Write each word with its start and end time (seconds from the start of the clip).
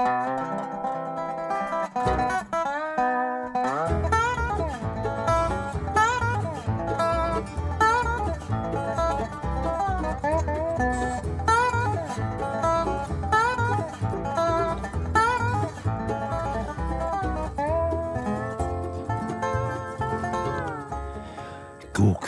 Música 0.00 0.79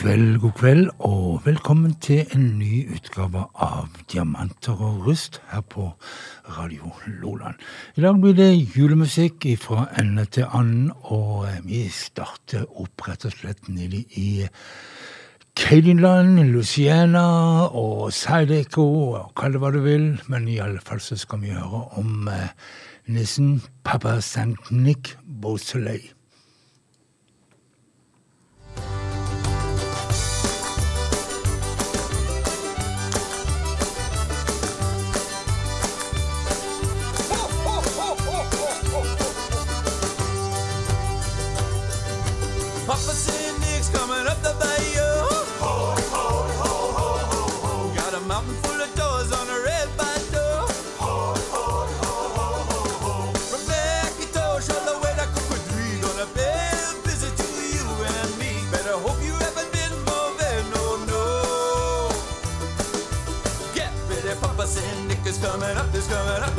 kveld, 0.03 0.39
god 0.39 0.51
kveld, 0.51 0.87
og 0.99 1.41
velkommen 1.45 1.93
til 2.03 2.25
en 2.35 2.41
ny 2.59 2.81
utgave 2.91 3.45
av 3.55 3.85
Diamanter 4.11 4.75
og 4.75 5.05
rust 5.05 5.37
her 5.47 5.61
på 5.71 5.85
Radio 6.57 6.89
Loland. 7.21 7.61
I 7.95 8.03
dag 8.03 8.17
blir 8.19 8.33
det 8.35 8.49
julemusikk 8.75 9.45
fra 9.63 9.85
ende 10.01 10.25
til 10.27 10.49
annen, 10.51 10.89
og 11.07 11.47
vi 11.63 11.85
starter 11.87 12.65
opp 12.67 13.05
rett 13.07 13.23
og 13.29 13.31
slett 13.31 13.69
nede 13.71 14.01
i 14.19 14.43
Cadienland, 15.55 16.41
Luciana 16.51 17.23
og 17.71 18.11
Sideco, 18.11 18.89
kall 19.39 19.55
det 19.55 19.61
hva 19.63 19.71
du 19.71 19.79
vil, 19.85 20.09
men 20.27 20.49
i 20.51 20.59
alle 20.65 20.83
fall 20.83 20.99
så 21.05 21.15
skal 21.21 21.45
vi 21.45 21.55
høre 21.55 21.85
om 22.01 22.27
nissen 23.07 23.61
Papasenik 23.87 25.15
nissen 25.23 26.03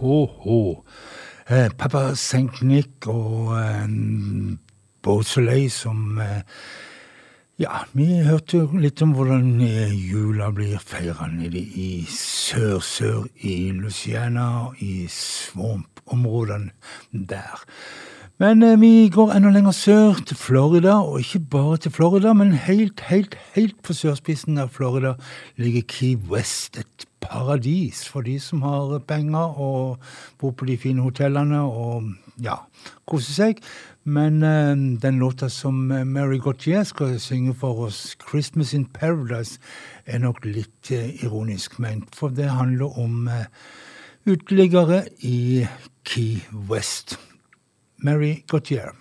ho. 0.00 0.84
Eh, 1.48 1.68
Papa 1.78 2.12
St. 2.14 2.62
Nick 2.62 3.06
og 3.10 3.56
eh, 3.58 3.88
Beausoleil 5.02 5.70
som 5.70 6.18
eh, 6.22 6.42
Ja, 7.60 7.82
vi 7.92 8.06
hørte 8.24 8.62
jo 8.62 8.78
litt 8.80 9.02
om 9.04 9.10
hvordan 9.12 9.58
eh, 9.66 9.90
jula 9.92 10.48
blir 10.56 10.80
feira 10.80 11.26
nede 11.28 11.60
i 11.60 12.06
sør-sør 12.08 13.26
i 13.44 13.56
Luciana, 13.76 14.70
i 14.80 15.04
Swamp-områdene 15.12 16.70
der. 17.12 17.66
Men 18.40 18.62
eh, 18.64 18.78
vi 18.80 19.10
går 19.12 19.34
enda 19.36 19.52
lenger 19.52 19.76
sør, 19.76 20.22
til 20.24 20.40
Florida, 20.40 20.94
og 21.04 21.20
ikke 21.20 21.42
bare 21.52 21.76
til 21.84 21.92
Florida, 21.92 22.32
men 22.32 22.56
helt, 22.56 23.04
helt, 23.10 23.36
helt 23.52 23.76
på 23.84 23.92
sørspissen 23.92 24.56
av 24.62 24.72
Florida 24.72 25.18
ligger 25.60 25.84
Key 25.84 26.16
West, 26.30 26.80
et 26.80 27.09
paradis 27.20 28.02
for 28.08 28.26
de 28.26 28.38
som 28.40 28.62
har 28.62 28.98
penger 29.08 29.60
og 29.60 30.00
bor 30.40 30.52
på 30.56 30.68
de 30.68 30.76
fine 30.80 31.04
hotellene 31.04 31.60
og 31.60 32.10
ja, 32.42 32.56
koser 33.08 33.36
seg. 33.36 33.62
Men 34.04 34.42
eh, 34.42 34.74
den 35.02 35.18
låta 35.20 35.50
som 35.52 35.90
eh, 35.92 36.04
Mary 36.04 36.38
Gautier 36.40 36.84
skal 36.84 37.20
synge 37.20 37.54
for 37.54 37.86
oss, 37.86 38.16
'Christmas 38.16 38.74
in 38.74 38.86
Paradise', 38.86 39.58
er 40.06 40.18
nok 40.18 40.44
litt 40.44 40.90
eh, 40.90 41.24
ironisk 41.24 41.78
ment. 41.78 42.14
For 42.16 42.28
det 42.28 42.50
handler 42.50 42.98
om 42.98 43.28
eh, 43.28 43.46
uteliggere 44.26 45.04
i 45.20 45.66
Key 46.04 46.40
West. 46.68 47.18
Mary 47.98 48.42
Gautier. 48.48 48.96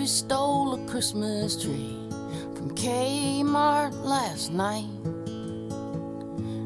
Davy 0.00 0.08
stole 0.08 0.72
a 0.72 0.86
Christmas 0.88 1.62
tree 1.62 1.94
from 2.54 2.74
Kmart 2.74 3.92
last 4.02 4.50
night. 4.50 4.88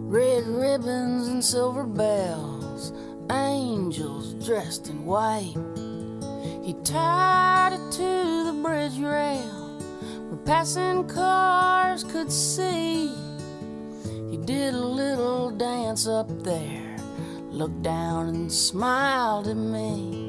Red 0.07 0.47
ribbons 0.47 1.27
and 1.27 1.45
silver 1.45 1.83
bells, 1.83 2.93
angels 3.33 4.35
dressed 4.35 4.89
in 4.89 5.05
white. 5.05 5.57
He 6.63 6.75
tied 6.85 7.73
it 7.73 7.91
to 7.95 8.45
the 8.45 8.61
bridge 8.63 9.01
rail 9.01 9.81
where 10.29 10.39
passing 10.47 11.09
cars 11.09 12.05
could 12.05 12.31
see. 12.31 13.13
He 14.31 14.37
did 14.37 14.75
a 14.75 14.87
little 14.87 15.51
dance 15.51 16.07
up 16.07 16.29
there, 16.45 16.99
looked 17.51 17.83
down 17.83 18.29
and 18.29 18.53
smiled 18.53 19.49
at 19.49 19.57
me. 19.57 20.24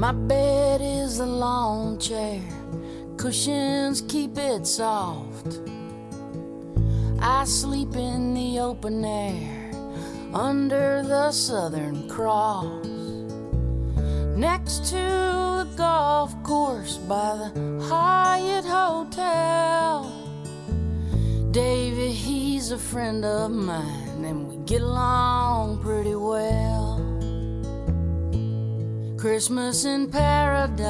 My 0.00 0.12
bed 0.12 0.80
is 0.80 1.18
a 1.18 1.26
lawn 1.26 1.98
chair, 1.98 2.40
cushions 3.18 4.00
keep 4.00 4.38
it 4.38 4.66
soft. 4.66 5.60
I 7.20 7.44
sleep 7.44 7.94
in 7.96 8.32
the 8.32 8.60
open 8.60 9.04
air 9.04 9.70
under 10.32 11.02
the 11.02 11.30
Southern 11.32 12.08
Cross. 12.08 12.86
Next 14.38 14.86
to 14.86 14.96
the 14.96 15.68
golf 15.76 16.32
course 16.44 16.96
by 16.96 17.50
the 17.52 17.86
Hyatt 17.86 18.64
Hotel. 18.64 20.10
David, 21.50 22.12
he's 22.12 22.70
a 22.70 22.78
friend 22.78 23.22
of 23.26 23.50
mine, 23.50 24.24
and 24.24 24.48
we 24.48 24.56
get 24.64 24.80
along 24.80 25.82
pretty 25.82 26.14
well. 26.14 27.19
Christmas 29.20 29.84
in 29.84 30.10
paradise. 30.10 30.80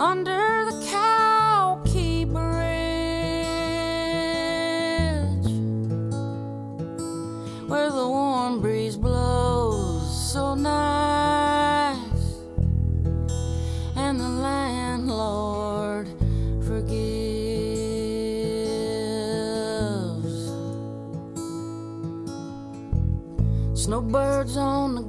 Under 0.00 0.65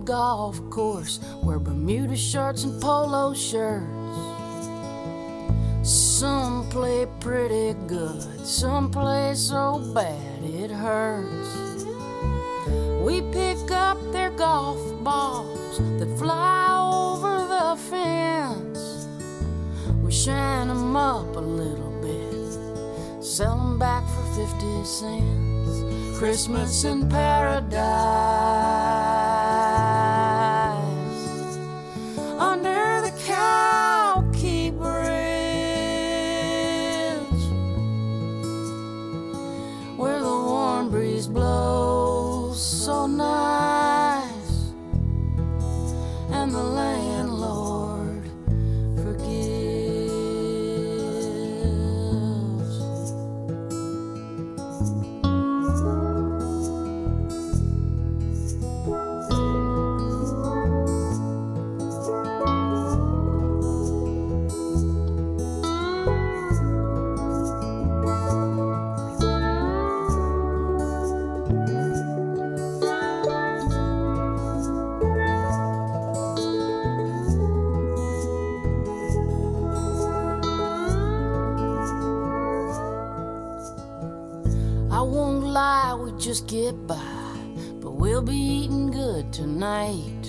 golf 0.07 0.57
course 0.69 1.19
wear 1.43 1.59
Bermuda 1.59 2.15
shorts 2.15 2.63
and 2.63 2.81
polo 2.81 3.33
shirts. 3.33 3.83
Some 5.83 6.69
play 6.69 7.05
pretty 7.19 7.73
good, 7.87 8.23
some 8.45 8.89
play 8.89 9.33
so 9.35 9.79
bad 9.93 10.43
it 10.43 10.71
hurts. 10.71 11.83
We 13.03 13.19
pick 13.33 13.69
up 13.69 13.97
their 14.13 14.31
golf 14.31 14.79
balls 15.03 15.77
that 15.99 16.17
fly 16.17 16.67
over 16.79 17.45
the 17.55 17.75
fence. 17.89 19.07
We 20.01 20.11
shine 20.13 20.69
them 20.69 20.95
up 20.95 21.35
a 21.35 21.39
little 21.39 21.91
bit, 22.01 23.21
sell 23.21 23.57
them 23.57 23.77
back 23.77 24.05
for 24.07 24.23
50 24.35 24.85
cents. 24.85 26.17
Christmas 26.17 26.85
in 26.85 27.09
paradise 27.09 29.06
just 86.27 86.47
get 86.47 86.75
by, 86.85 87.39
but 87.79 87.91
we'll 87.91 88.21
be 88.21 88.35
eating 88.35 88.91
good 88.91 89.31
tonight. 89.31 90.23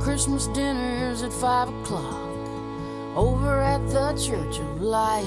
Christmas 0.00 0.46
dinner's 0.54 1.24
at 1.24 1.32
five 1.32 1.68
o'clock 1.68 2.30
over 3.16 3.60
at 3.60 3.84
the 3.88 4.12
Church 4.12 4.60
of 4.60 4.80
Light. 4.80 5.26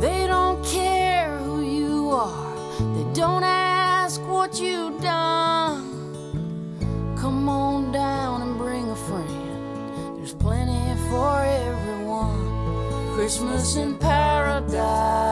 They 0.00 0.26
don't 0.26 0.64
care 0.64 1.38
who 1.38 1.62
you 1.62 2.10
are, 2.10 2.56
they 2.96 3.14
don't 3.14 3.44
ask 3.44 4.20
what 4.22 4.60
you've 4.60 5.00
done. 5.00 5.86
Come 7.16 7.48
on 7.48 7.92
down 7.92 8.42
and 8.42 8.58
bring 8.58 8.90
a 8.90 8.96
friend, 8.96 10.18
there's 10.18 10.34
plenty 10.34 11.00
for 11.08 11.44
everyone. 11.44 13.14
Christmas 13.14 13.76
in 13.76 13.96
paradise 13.96 15.25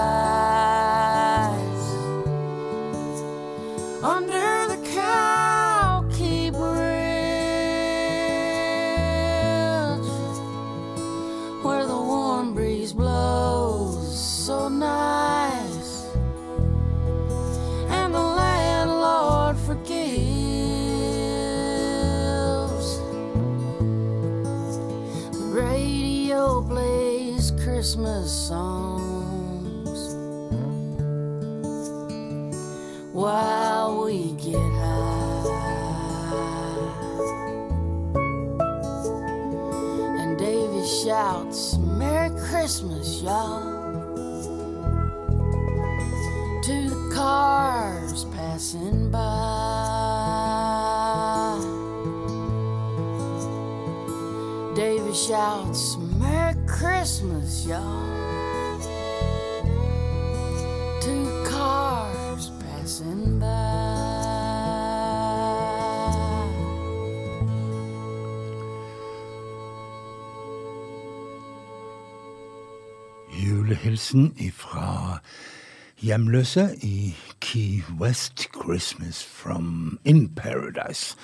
Julehilsen 73.45 74.33
ifra 74.39 75.19
hjemløse 76.01 76.69
i 76.83 77.15
Key 77.41 77.83
West 78.01 78.47
Christmas 78.55 79.25
from 79.25 79.99
In 80.05 80.29
Paradise. 80.29 81.17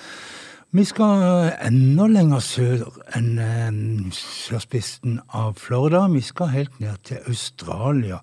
Vi 0.71 0.83
skal 0.83 1.51
enda 1.65 2.05
lenger 2.07 2.39
sør 2.39 2.83
enn 3.17 3.39
eh, 3.41 4.11
sørspissen 4.15 5.17
av 5.35 5.57
Florida. 5.59 6.05
Vi 6.13 6.21
skal 6.23 6.53
helt 6.53 6.79
ned 6.79 7.01
til 7.09 7.25
Australia. 7.27 8.21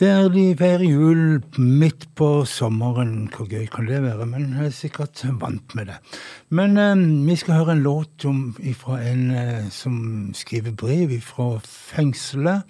Der 0.00 0.30
de 0.32 0.54
feirer 0.56 0.80
jul 0.80 1.42
midt 1.60 2.06
på 2.16 2.46
sommeren. 2.48 3.26
Hvor 3.28 3.44
gøy 3.44 3.66
kan 3.68 3.84
det 3.84 3.98
være? 4.00 4.24
Men 4.24 4.54
jeg 4.56 4.70
er 4.70 4.72
sikkert 4.72 5.20
vant 5.42 5.74
med 5.76 5.90
det. 5.90 5.98
Men 6.48 6.78
eh, 6.80 7.02
vi 7.26 7.34
skal 7.36 7.58
høre 7.58 7.74
en 7.76 7.82
låt 7.84 8.24
om, 8.24 8.38
fra 8.80 8.96
en 9.04 9.26
eh, 9.36 9.66
som 9.68 9.98
skriver 10.32 10.72
brev 10.72 11.12
fra 11.20 11.58
fengselet. 11.68 12.64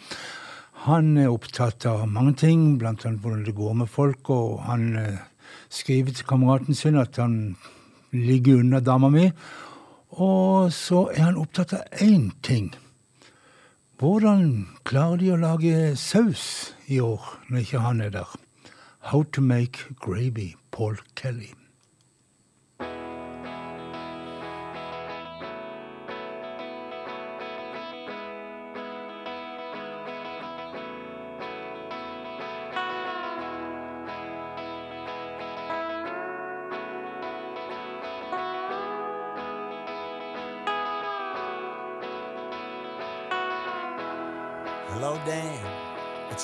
Han 0.89 1.13
er 1.23 1.31
opptatt 1.31 1.87
av 1.87 2.03
mange 2.11 2.35
ting, 2.35 2.65
bl.a. 2.81 2.97
hvordan 2.99 3.47
det 3.47 3.55
går 3.55 3.79
med 3.79 3.93
folk, 3.95 4.33
og 4.35 4.65
han 4.67 4.91
eh, 4.99 5.23
skriver 5.71 6.19
til 6.19 6.27
kameraten 6.27 6.75
sin 6.75 6.99
at 6.99 7.15
han 7.23 7.55
ligger 8.11 8.65
unna 8.65 8.83
dama 8.83 9.13
mi. 9.15 9.29
Og 10.19 10.75
så 10.75 11.07
er 11.15 11.29
han 11.29 11.39
opptatt 11.39 11.79
av 11.79 12.03
én 12.03 12.33
ting. 12.43 12.73
Hvordan 14.03 14.67
klarer 14.83 15.23
de 15.23 15.31
å 15.31 15.41
lage 15.47 15.95
saus 15.95 16.75
i 16.90 16.99
år 17.00 17.38
når 17.49 17.59
ikke 17.59 17.78
han 17.78 18.00
er 18.00 18.11
der? 18.11 18.37
How 18.99 19.23
to 19.23 19.40
make 19.40 19.94
gravy, 20.00 20.56
Paul 20.73 20.99
Kelly. 21.16 21.60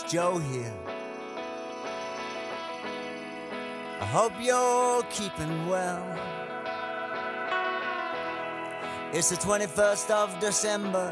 Joe 0.08 0.38
here. 0.38 0.72
I 4.00 4.04
hope 4.04 4.32
you're 4.40 5.02
keeping 5.10 5.66
well. 5.66 6.06
It's 9.12 9.30
the 9.30 9.36
21st 9.36 10.10
of 10.10 10.38
December. 10.38 11.10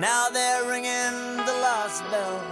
Now 0.00 0.30
they're 0.30 0.68
ringing 0.68 1.36
the 1.36 1.56
last 1.62 2.02
bell. 2.10 2.42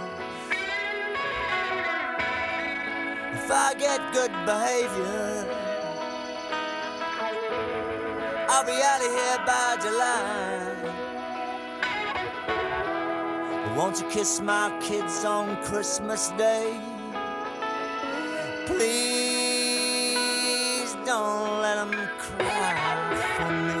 If 3.33 3.51
I 3.51 3.73
get 3.77 3.99
good 4.13 4.31
behavior, 4.45 5.45
I'll 8.47 8.65
be 8.65 8.81
out 8.81 9.01
of 9.01 9.11
here 9.11 9.45
by 9.45 9.77
July. 9.81 10.72
Won't 13.75 13.99
you 13.99 14.07
kiss 14.07 14.39
my 14.39 14.71
kids 14.81 15.25
on 15.25 15.57
Christmas 15.63 16.29
Day? 16.37 16.79
Please 18.67 19.73
don't 21.03 21.59
let 21.59 21.75
them 21.77 21.91
cry 22.19 22.75
for 23.35 23.51
me. 23.51 23.73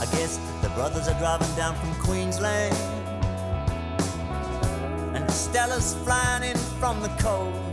I 0.00 0.06
guess 0.12 0.38
the 0.60 0.68
brothers 0.74 1.08
are 1.08 1.18
driving 1.18 1.54
down 1.56 1.74
from 1.76 1.94
Queensland. 1.94 2.76
And 5.16 5.30
Stella's 5.30 5.94
flying 6.04 6.42
in 6.50 6.58
from 6.78 7.00
the 7.00 7.08
coast. 7.20 7.67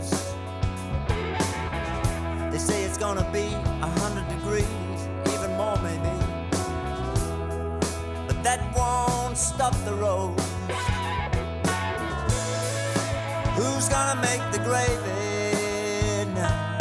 They 2.56 2.62
say 2.62 2.84
it's 2.84 2.96
gonna 2.96 3.30
be 3.34 3.52
a 3.82 3.90
hundred 4.00 4.26
degrees, 4.34 4.64
even 5.34 5.54
more 5.58 5.76
maybe. 5.82 6.08
But 8.26 8.42
that 8.44 8.60
won't 8.74 9.36
stop 9.36 9.74
the 9.84 9.92
road. 9.92 10.40
Who's 13.56 13.90
gonna 13.90 14.18
make 14.22 14.40
the 14.52 14.60
gravy 14.64 16.24
now? 16.32 16.78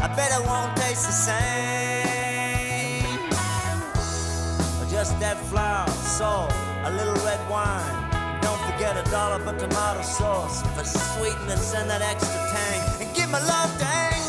I 0.00 0.08
bet 0.16 0.32
it 0.32 0.46
won't 0.46 0.74
taste 0.78 1.04
the 1.04 1.12
same. 1.28 1.60
Just 4.90 5.20
that 5.20 5.36
flour, 5.50 5.86
salt, 5.90 6.50
a 6.84 6.90
little 6.90 7.16
red 7.16 7.40
wine. 7.50 8.40
Don't 8.40 8.60
forget 8.62 8.96
a 8.96 9.02
dollar 9.10 9.40
for 9.40 9.52
tomato 9.58 10.00
sauce 10.00 10.62
for 10.74 10.84
sweetness 10.84 11.74
and 11.74 11.90
that 11.90 12.00
extra 12.00 12.40
tang. 12.48 12.99
My 13.30 13.38
love 13.38 13.78
to 13.78 14.19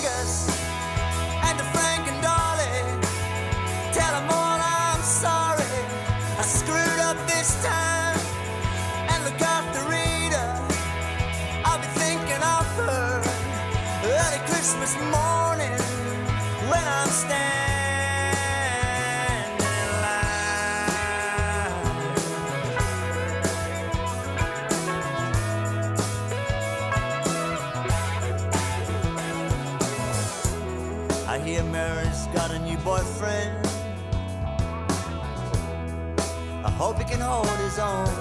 hold 37.32 37.60
his 37.60 37.80
own. 37.80 38.12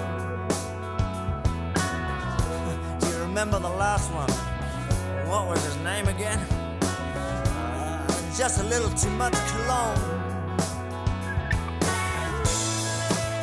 Do 3.01 3.07
you 3.09 3.19
remember 3.23 3.59
the 3.59 3.75
last 3.85 4.13
one? 4.13 4.31
what 5.31 5.47
was 5.49 5.65
his 5.65 5.77
name 5.79 6.07
again? 6.09 6.39
Uh, 6.83 8.37
just 8.37 8.61
a 8.61 8.65
little 8.65 8.91
too 9.03 9.11
much 9.23 9.37
cologne. 9.53 10.03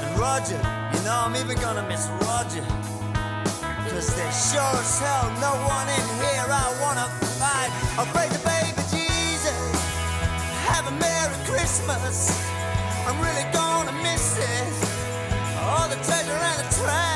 And 0.04 0.12
Roger, 0.20 0.60
you 0.94 1.00
know 1.06 1.18
I'm 1.26 1.36
even 1.36 1.58
gonna 1.58 1.86
miss 1.88 2.08
Roger. 2.28 2.66
Cause 3.90 4.08
there's 4.18 4.40
sure 4.52 4.76
as 4.84 5.00
hell 5.00 5.28
no 5.48 5.54
one 5.76 5.88
in 5.98 6.08
here 6.24 6.48
I 6.64 6.68
wanna 6.84 7.08
fight. 7.40 7.72
I'll 7.98 8.12
pray 8.16 8.28
to 8.36 8.40
baby 8.52 8.84
Jesus. 8.96 9.60
Have 10.72 10.86
a 10.88 10.96
Merry 11.04 11.38
Christmas. 11.50 12.18
I'm 13.08 13.18
really 13.26 13.48
gonna 13.54 13.96
miss 14.04 14.38
it. 14.38 14.87
The 15.90 15.96
treasure 16.04 16.32
and 16.34 16.60
the 16.60 16.76
trash. 16.76 17.07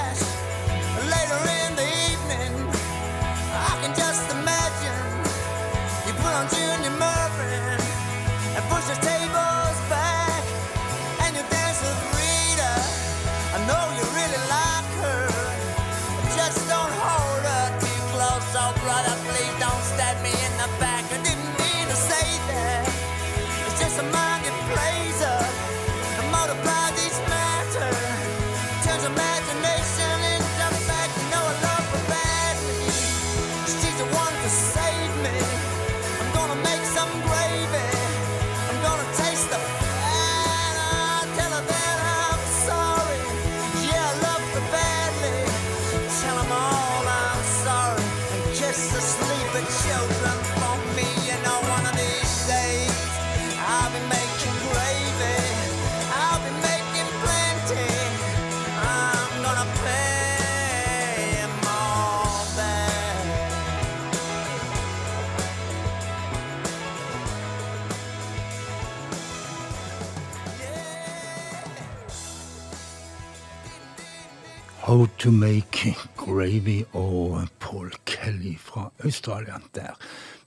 To 75.21 75.31
Make 75.31 75.95
Gravy 76.17 76.83
og 76.93 77.47
Paul 77.59 77.91
Kelly 78.05 78.55
fra 78.57 78.91
Australia 79.03 79.53
der. 79.75 79.93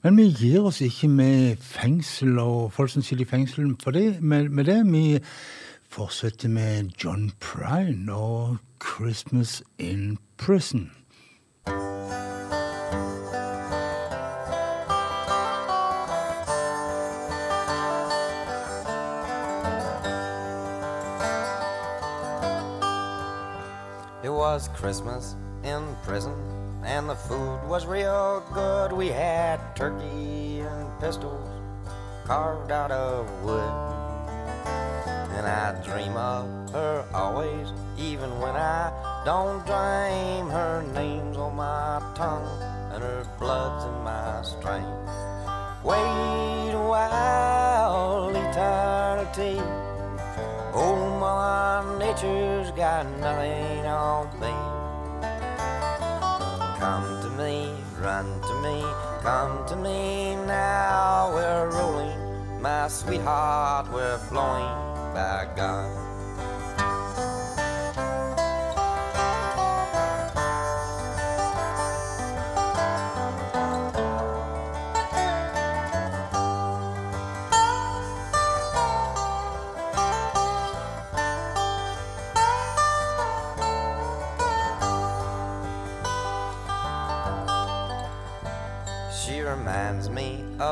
Men 0.03 0.17
vi 0.17 0.23
gir 0.23 0.65
oss 0.67 0.81
ikke 0.81 1.09
med 1.09 1.57
fengsel 1.63 2.39
og 2.39 2.73
folk 2.73 2.91
som 2.91 3.03
sitter 3.03 3.23
i 3.23 3.29
fengsel 3.29 3.77
for 3.83 3.95
det, 3.95 4.23
med, 4.23 4.49
med 4.49 4.65
det. 4.65 4.81
Vi 4.93 5.19
fortsetter 5.91 6.49
med 6.49 6.91
John 7.05 7.31
Prine 7.41 8.13
og 8.13 8.57
'Christmas 8.83 9.63
in 9.79 10.19
Prison'. 10.43 11.04
Was 24.45 24.69
Christmas 24.75 25.37
in 25.63 25.83
prison, 26.03 26.35
and 26.85 27.09
the 27.09 27.15
food 27.15 27.59
was 27.67 27.87
real 27.87 28.45
good. 28.53 28.93
We 28.93 29.09
had 29.09 29.59
turkey 29.75 30.61
and 30.61 31.01
pistols 31.01 31.49
carved 32.27 32.71
out 32.71 32.91
of 32.91 33.25
wood. 33.43 33.75
And 35.35 35.47
I 35.47 35.83
dream 35.83 36.15
of 36.19 36.45
her 36.73 37.07
always, 37.15 37.73
even 37.97 38.29
when 38.39 38.55
I 38.55 38.93
don't 39.25 39.65
dream. 39.65 40.51
Her 40.51 40.85
name's 40.93 41.39
on 41.39 41.57
my 41.57 42.03
tongue, 42.15 42.61
and 42.93 43.03
her 43.03 43.27
blood's 43.39 43.87
in 43.87 43.97
my 44.05 44.43
strain. 44.43 44.85
Wait 45.83 46.73
a 46.75 46.85
while, 46.93 48.29
eternity. 48.29 49.84
My 51.45 51.85
nature's 51.99 52.71
got 52.71 53.05
nothing 53.21 53.85
on 53.85 54.25
me. 54.41 54.55
Come 56.81 57.21
to 57.21 57.29
me, 57.37 57.71
run 58.01 58.41
to 58.49 58.55
me, 58.63 58.83
come 59.21 59.67
to 59.67 59.77
me 59.77 60.37
now. 60.47 61.33
We're 61.35 61.69
rolling, 61.69 62.63
my 62.63 62.89
sweetheart, 62.89 63.93
we're 63.93 64.17
flowing 64.31 64.73
by 65.13 65.47
God. 65.55 66.04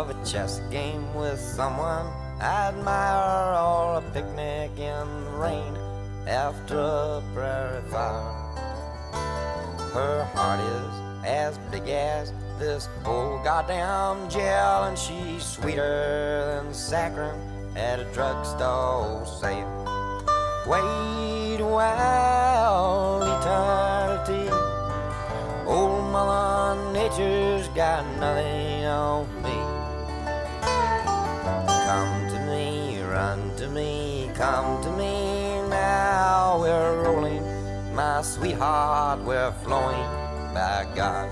Of 0.02 0.10
a 0.10 0.24
chess 0.24 0.60
game 0.68 1.14
with 1.14 1.38
someone 1.38 2.06
I 2.40 2.70
admire, 2.70 3.54
or 3.54 3.98
a 3.98 4.02
picnic 4.12 4.72
in 4.76 5.06
the 5.24 5.30
rain 5.30 5.76
after 6.26 6.76
a 6.80 7.22
prairie 7.32 7.82
fire. 7.82 8.34
Her 9.94 10.24
heart 10.34 10.58
is 10.58 11.24
as 11.24 11.56
big 11.70 11.88
as 11.88 12.32
this 12.58 12.88
whole 13.04 13.40
goddamn 13.44 14.28
jail, 14.28 14.84
and 14.88 14.98
she's 14.98 15.44
sweeter 15.44 16.62
than 16.64 16.72
saccharin 16.72 17.38
at 17.76 18.00
a 18.00 18.04
drugstore 18.12 19.24
sale. 19.24 19.70
Wait 20.66 21.60
a 21.60 21.64
while, 21.64 23.22
eternity. 23.22 24.50
Old 25.64 26.10
Mother 26.10 26.92
Nature's 26.92 27.68
got 27.68 28.04
nothing 28.18 28.84
on 28.84 29.41
sweetheart, 38.22 39.20
we're 39.20 39.52
flowing 39.64 39.98
by 40.54 40.86
God. 40.94 41.28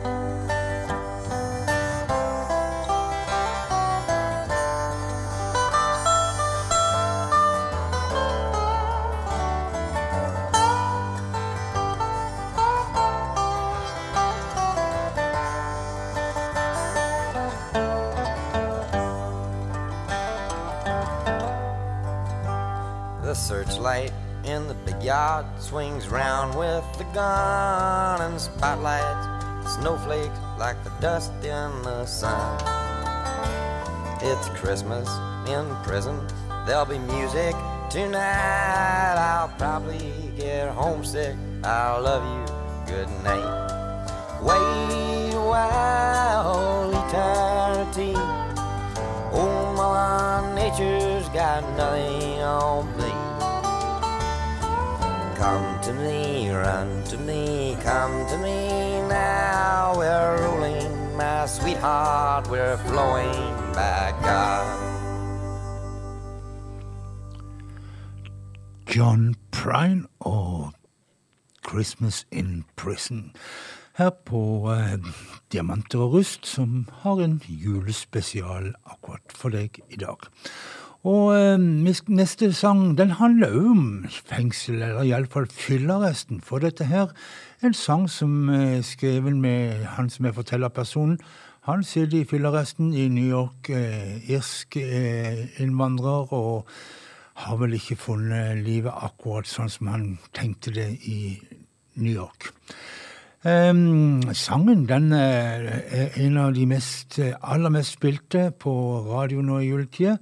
The 23.22 23.34
searchlight 23.34 24.12
in 24.44 24.66
the 24.68 24.74
big 24.86 25.02
yard 25.02 25.46
swings 25.58 26.08
round 26.08 26.58
with 26.58 26.84
the 26.98 27.04
gun 27.14 28.20
and 28.20 28.40
spotlights, 28.40 29.74
snowflakes 29.74 30.38
like 30.58 30.82
the 30.84 30.90
dust 31.00 31.32
in 31.42 31.70
the 31.82 32.06
sun. 32.06 32.58
It's 34.22 34.48
Christmas 34.50 35.08
in 35.48 35.74
prison, 35.82 36.26
there'll 36.66 36.84
be 36.84 36.98
music 36.98 37.54
tonight. 37.90 39.16
I'll 39.16 39.48
probably 39.58 40.32
get 40.36 40.70
homesick. 40.70 41.36
I'll 41.64 42.02
love 42.02 42.22
you, 42.24 42.94
good 42.94 43.08
night. 43.24 43.70
Wait 44.40 45.34
a 45.34 45.40
while, 45.40 46.90
eternity. 46.90 48.14
Oh, 49.32 49.74
my 49.76 50.54
nature's 50.54 51.28
got 51.30 51.62
nothing 51.76 52.40
on 52.40 52.96
me. 52.96 53.19
Come 55.40 55.80
to 55.80 55.94
me, 55.94 56.50
run 56.50 57.02
to 57.04 57.16
me, 57.16 57.74
come 57.82 58.26
to 58.28 58.36
me 58.36 59.00
now. 59.08 59.94
We're 59.96 60.36
rolling, 60.44 61.16
my 61.16 61.46
sweetheart, 61.46 62.50
we're 62.50 62.76
flowing 62.76 63.72
by 63.72 64.12
God. 64.20 64.66
John 68.86 69.34
Prine 69.50 70.04
og 70.20 70.72
Christmas 71.64 72.26
in 72.30 72.64
Prison. 72.76 73.32
Her 73.96 74.10
på 74.10 74.72
eh, 74.72 74.98
Diamanter 75.52 75.98
og 75.98 76.12
rust, 76.12 76.46
som 76.46 76.88
har 77.00 77.16
en 77.24 77.40
julespesial 77.48 78.74
akkurat 78.84 79.32
for 79.32 79.48
deg 79.48 79.80
i 79.88 79.96
dag. 79.96 80.28
Og 81.08 81.32
eh, 81.32 81.56
neste 82.12 82.52
sang 82.52 82.98
den 82.98 83.14
handler 83.16 83.54
jo 83.54 83.70
om 83.72 83.84
fengsel, 84.08 84.82
eller 84.82 85.06
iallfall 85.08 85.46
fyllearresten. 85.48 86.42
For 86.44 86.60
dette 86.60 86.84
her 86.84 87.08
er 87.60 87.70
en 87.70 87.76
sang 87.76 88.08
som 88.10 88.50
er 88.52 88.82
skrevet 88.84 89.36
med 89.36 89.86
han 89.96 90.10
som 90.12 90.28
er 90.28 90.36
fortellerpersonen. 90.36 91.18
Han 91.68 91.84
sitter 91.84 92.20
i 92.20 92.24
fyllearresten 92.24 92.92
i 92.94 93.08
New 93.08 93.24
York, 93.28 93.70
eh, 93.70 94.30
irsk 94.30 94.76
eh, 94.76 95.48
innvandrer, 95.60 96.32
og 96.32 96.68
har 97.40 97.56
vel 97.56 97.72
ikke 97.78 97.96
funnet 97.96 98.60
livet 98.64 98.92
akkurat 98.92 99.48
sånn 99.48 99.72
som 99.72 99.88
han 99.88 100.06
tenkte 100.36 100.72
det 100.76 100.90
i 101.08 101.38
New 101.96 102.12
York. 102.12 102.52
Um, 103.40 104.20
sangen 104.36 104.84
den 104.84 105.14
eh, 105.16 105.68
er 105.96 106.16
en 106.20 106.36
av 106.36 106.52
de 106.52 106.66
mest, 106.68 107.16
eh, 107.18 107.32
aller 107.40 107.72
mest 107.72 107.96
spilte 107.96 108.50
på 108.52 108.72
radio 109.06 109.40
nå 109.40 109.62
i 109.62 109.70
juletida. 109.70 110.18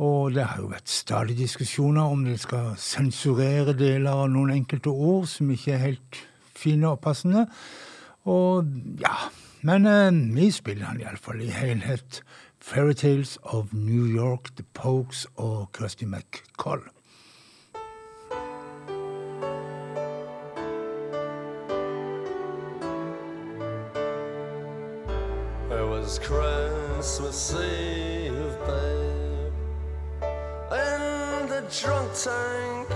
Og 0.00 0.32
det 0.32 0.46
har 0.48 0.62
jo 0.62 0.70
vært 0.70 0.88
stadig 0.88 1.34
diskusjoner 1.36 2.08
om 2.08 2.22
det 2.24 2.38
skal 2.40 2.72
sensurere 2.80 3.74
deler 3.76 4.22
av 4.22 4.30
noen 4.32 4.54
enkelte 4.54 4.88
ord 4.88 5.26
som 5.28 5.50
ikke 5.52 5.74
er 5.74 5.82
helt 5.82 6.20
fine 6.56 6.88
og 6.88 7.02
passende. 7.04 7.44
Og 8.24 8.64
ja 9.00 9.28
Men 9.62 9.84
eh, 9.86 10.36
vi 10.36 10.50
spiller 10.50 10.88
han 10.88 11.00
iallfall 11.00 11.42
i 11.44 11.50
helhet. 11.52 12.22
Fairytales 12.60 13.38
of 13.42 13.74
New 13.74 14.06
York, 14.06 14.56
The 14.56 14.64
Pokes 14.72 15.26
og 15.36 15.68
Kirsty 15.72 16.04
McColl. 16.04 16.80
It 25.70 25.86
was 25.88 26.18
Christmas 26.18 27.54
Eve, 27.54 28.19
drunk 31.70 32.10
tank. 32.14 32.88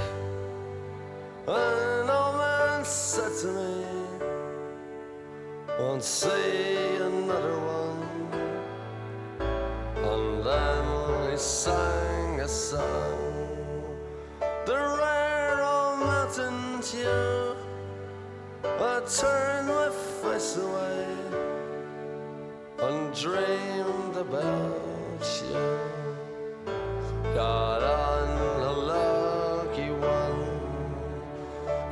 An 1.46 2.10
old 2.10 2.36
man 2.36 2.84
said 2.84 3.30
to 3.42 3.46
me, 3.46 3.84
Won't 5.78 6.02
see 6.02 6.96
another 6.96 7.58
one. 7.60 8.02
And 10.10 10.44
then 10.44 11.30
he 11.30 11.36
sang 11.36 12.40
a 12.40 12.48
song, 12.48 13.96
the 14.66 14.74
rare 14.74 15.62
old 15.62 16.00
mountain 16.00 16.80
tune. 16.82 17.56
I 18.64 19.00
turned 19.06 19.68
my 19.68 19.90
face 20.20 20.56
away 20.56 21.06
and 22.78 23.14
dreamed 23.14 24.16
about 24.16 25.24
you. 25.48 25.94
Got 27.34 27.82
on 27.82 28.13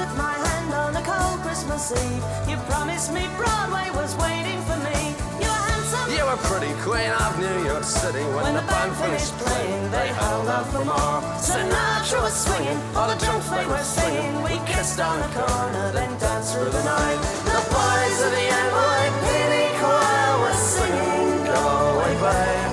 took 0.00 0.16
my 0.16 0.32
hand 0.32 0.72
on 0.72 0.96
a 0.96 1.04
cold 1.04 1.38
Christmas 1.44 1.92
Eve, 1.92 2.24
you 2.48 2.56
promised 2.72 3.12
me 3.12 3.28
Broadway 3.36 3.88
was 4.00 4.16
waiting 4.16 4.60
for 4.68 4.78
me. 4.88 4.98
You 5.42 5.48
were 5.52 5.64
handsome. 5.68 6.08
You 6.16 6.24
were 6.24 6.40
pretty 6.48 6.72
queen 6.86 7.12
of 7.24 7.32
New 7.44 7.58
York 7.68 7.84
City 7.84 8.24
when, 8.32 8.44
When 8.44 8.54
the 8.60 8.64
band 8.70 8.92
finished 8.96 9.36
playing, 9.44 9.90
they 9.90 10.08
held 10.22 10.48
out 10.48 10.66
for 10.72 10.84
more. 10.88 11.20
Sinatra 11.36 12.18
was 12.24 12.36
swinging, 12.44 12.80
all 12.96 13.08
the 13.12 13.18
drums 13.20 13.46
they 13.52 13.66
were 13.72 13.84
singing. 13.84 14.32
We 14.48 14.56
kissed 14.72 15.00
on 15.00 15.16
the 15.20 15.30
corner, 15.36 15.92
then 15.92 16.12
danced 16.18 16.54
through 16.54 16.72
the 16.78 16.84
night. 16.96 17.20
The 17.52 17.60
boys 17.76 18.18
of 18.26 18.32
the 18.38 18.46
NYPD 18.64 19.54
choir 19.80 20.32
were 20.42 20.60
singing, 20.74 21.44
Go 21.44 21.60
Away 21.92 22.14
Babe. 22.24 22.72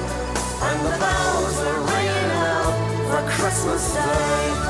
And 0.68 0.80
the 0.88 0.96
bells 1.04 1.56
were 1.64 1.82
ringing 1.92 2.32
out 2.56 2.76
for 3.12 3.22
Christmas 3.36 3.84
Day. 3.94 4.67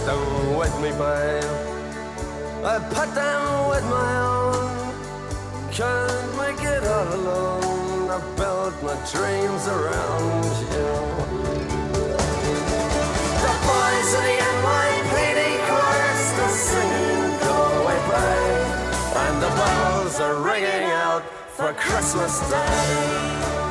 Kept 0.00 0.16
them 0.16 0.56
with 0.56 0.74
me, 0.80 0.90
babe. 0.92 1.44
I 2.64 2.78
put 2.88 3.14
them 3.14 3.68
with 3.68 3.84
my 3.84 4.12
own. 4.32 4.94
Can't 5.70 6.36
make 6.38 6.62
it 6.64 6.84
all 6.84 7.14
alone. 7.14 8.08
I 8.08 8.18
built 8.36 8.82
my 8.82 8.96
dreams 9.12 9.66
around 9.68 10.44
you. 10.72 10.92
The 13.44 13.54
boys 13.68 14.10
of 14.16 14.22
the 14.28 14.36
NYPD 14.56 15.40
choir 15.68 16.14
still 16.30 16.54
singing 16.68 17.36
Go 17.44 17.56
Away, 17.80 18.00
babe. 18.08 18.68
And 19.22 19.36
the 19.42 19.50
bells 19.60 20.20
are 20.20 20.36
ringing 20.40 20.90
out 20.92 21.24
for 21.50 21.74
Christmas 21.74 22.40
Day. 22.48 23.69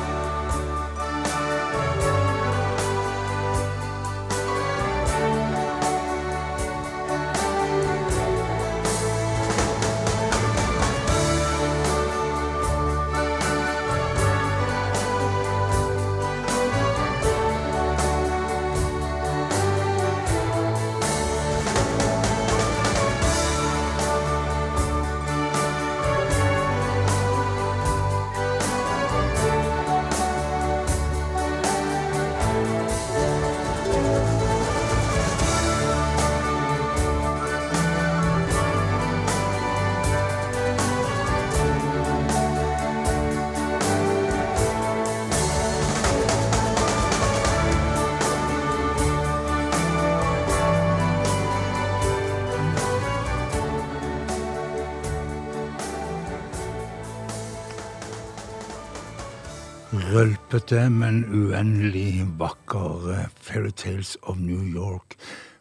Rølpete, 60.50 60.88
men 60.90 61.20
uendelig 61.30 62.24
vakker 62.38 63.04
Fairy 63.38 63.70
Fairytales 63.70 64.16
of 64.22 64.38
New 64.38 64.64
York 64.74 65.14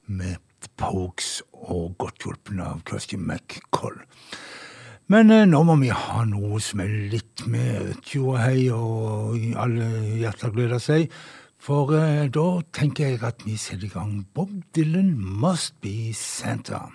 med 0.08 0.38
Pogues 0.78 1.44
og 1.54 1.94
godt 2.02 2.24
hjulpen 2.26 2.58
av 2.60 2.82
Kirsty 2.90 3.20
McColl. 3.20 4.00
Men 5.06 5.30
eh, 5.30 5.46
nå 5.46 5.62
må 5.68 5.76
vi 5.78 5.92
ha 5.94 6.24
noe 6.26 6.58
som 6.58 6.82
er 6.82 6.96
litt 7.14 7.46
mer 7.46 7.92
tjohei 8.02 8.72
og 8.74 9.38
alle 9.62 9.92
hjerter 10.24 10.58
gleder 10.58 10.82
seg. 10.82 11.14
For 11.62 11.94
eh, 11.94 12.26
da 12.26 12.48
tenker 12.74 13.12
jeg 13.12 13.22
at 13.30 13.46
vi 13.46 13.60
setter 13.62 13.92
i 13.92 13.94
gang 13.94 14.24
Bob 14.34 14.58
Dylan 14.74 15.14
Must 15.22 15.78
Be 15.86 16.16
Santa. 16.18 16.88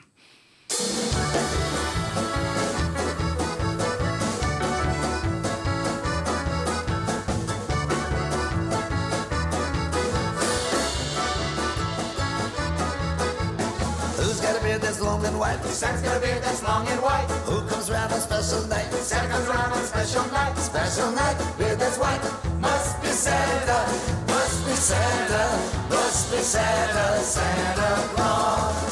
Beard 14.74 14.82
that's 14.82 15.00
long 15.00 15.24
and 15.24 15.38
white? 15.38 15.62
Santa's 15.66 16.02
got 16.02 16.16
a 16.16 16.20
beard 16.20 16.42
that's 16.42 16.62
long 16.62 16.86
and 16.88 17.00
white. 17.00 17.26
Who 17.46 17.62
comes 17.68 17.88
round 17.90 18.12
on 18.12 18.20
special 18.20 18.66
night? 18.66 18.90
Santa 18.92 19.28
comes 19.28 19.48
around 19.48 19.72
on 19.72 19.84
special 19.84 20.24
night. 20.32 20.56
Special 20.58 21.12
night, 21.12 21.36
beard 21.58 21.78
that's 21.78 21.96
white. 21.98 22.20
Must 22.60 23.00
be 23.00 23.08
Santa, 23.08 23.78
must 24.26 24.66
be 24.66 24.72
Santa, 24.74 25.44
must 25.90 26.32
be 26.32 26.38
Santa, 26.38 27.20
Santa 27.22 27.90
Claus. 28.14 28.90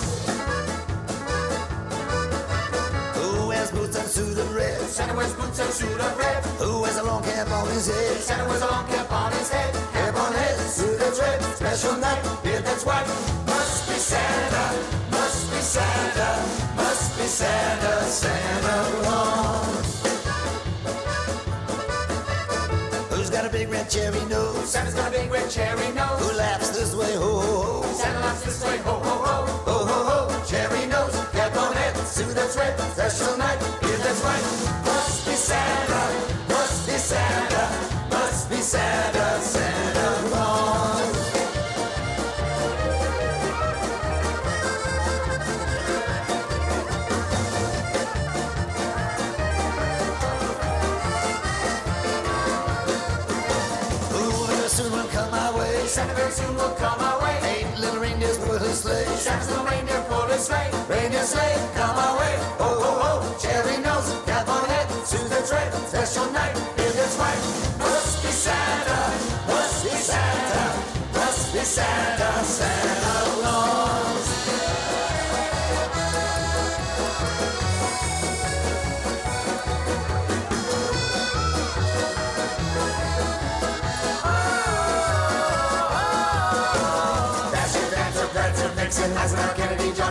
Boots 3.72 3.96
and 3.96 4.06
suit 4.06 4.36
of 4.38 4.54
red? 4.54 4.80
Santa 4.82 5.14
wears 5.16 5.32
boots 5.32 5.58
and 5.58 5.70
suit 5.72 5.98
of 5.98 6.18
red. 6.18 6.44
Who 6.60 6.82
wears 6.82 6.96
a 6.98 7.04
long 7.04 7.22
cap 7.22 7.50
on 7.50 7.66
his 7.68 7.86
head? 7.86 8.20
Santa 8.20 8.44
wears 8.46 8.60
a 8.60 8.66
long 8.66 8.86
cap 8.86 9.10
on 9.10 9.32
his 9.32 9.48
head. 9.48 9.72
Cap 9.92 10.14
on 10.14 10.32
head, 10.34 10.58
suit 10.58 10.98
that's 10.98 11.18
red. 11.18 11.40
Special 11.56 11.96
night, 11.96 12.22
beard 12.44 12.64
that's 12.64 12.84
white. 12.84 13.06
Must 13.46 13.88
be 13.88 13.94
Santa, 13.94 15.01
be 15.52 15.60
Santa, 15.60 16.30
must 16.76 17.18
be 17.18 17.26
Santa, 17.26 18.02
Santa 18.04 18.76
Claus. 19.02 20.02
Who's 23.10 23.30
got 23.30 23.44
a 23.44 23.50
big 23.50 23.68
red 23.68 23.88
cherry 23.90 24.24
nose? 24.26 24.68
Santa's 24.68 24.94
got 24.94 25.08
a 25.08 25.18
big 25.18 25.30
red 25.30 25.50
cherry 25.50 25.92
nose. 25.92 26.20
Who 26.20 26.36
laughs 26.36 26.70
this 26.70 26.94
way, 26.94 27.14
ho 27.14 27.40
ho 27.40 27.62
ho? 27.62 27.92
Santa 27.92 28.20
laughs 28.20 28.44
this 28.44 28.64
way, 28.64 28.78
ho 28.78 28.92
ho 28.92 29.14
ho. 29.26 29.46
Ho 29.70 29.76
ho 29.90 29.98
ho, 30.10 30.44
cherry 30.46 30.86
nose, 30.86 31.14
cap 31.32 31.56
on 31.56 31.72
head, 31.74 31.96
suit 32.06 32.34
that's 32.34 32.56
red, 32.56 32.78
special 32.94 33.36
night, 33.36 33.58
beard 33.80 34.00
that's 34.00 34.22
white. 34.24 34.46
Must 34.86 35.26
be 35.26 35.34
Santa, 35.34 36.02
must 36.48 36.86
be 36.86 36.96
Santa, 36.96 37.64
must 38.10 38.50
be 38.50 38.56
Santa 38.56 39.31
soon 56.32 56.54
will 56.56 56.74
come 56.80 56.98
our 57.00 57.20
way. 57.22 57.36
Eight 57.52 57.68
little 57.78 58.00
reindeers 58.00 58.38
pull 58.38 58.56
a 58.56 58.72
sleigh. 58.72 59.04
Santa's 59.16 59.48
little 59.50 59.66
reindeer 59.66 60.02
pulled 60.08 60.30
a 60.30 60.38
sleigh. 60.38 60.70
Reindeer 60.88 61.24
sleigh, 61.24 61.56
come 61.74 61.96
our 61.96 62.14
way. 62.18 62.34
Ho, 62.62 62.68
ho, 62.84 62.92
ho, 63.04 63.12
cherry 63.38 63.76
nose, 63.84 64.08
cap 64.24 64.48
on 64.48 64.64
head, 64.72 64.88
the 64.88 65.40
tread, 65.48 65.70
special 65.92 66.26
night, 66.32 66.56
hear 66.78 66.92
this 66.98 67.14
right. 67.20 67.42
Must 67.78 68.22
be 68.22 68.32
Santa, 68.44 69.00
must 69.46 69.84
be 69.84 69.90
Santa, 69.90 70.64
must 71.12 71.52
be 71.52 71.60
Santa, 71.60 72.44
Santa 72.44 73.01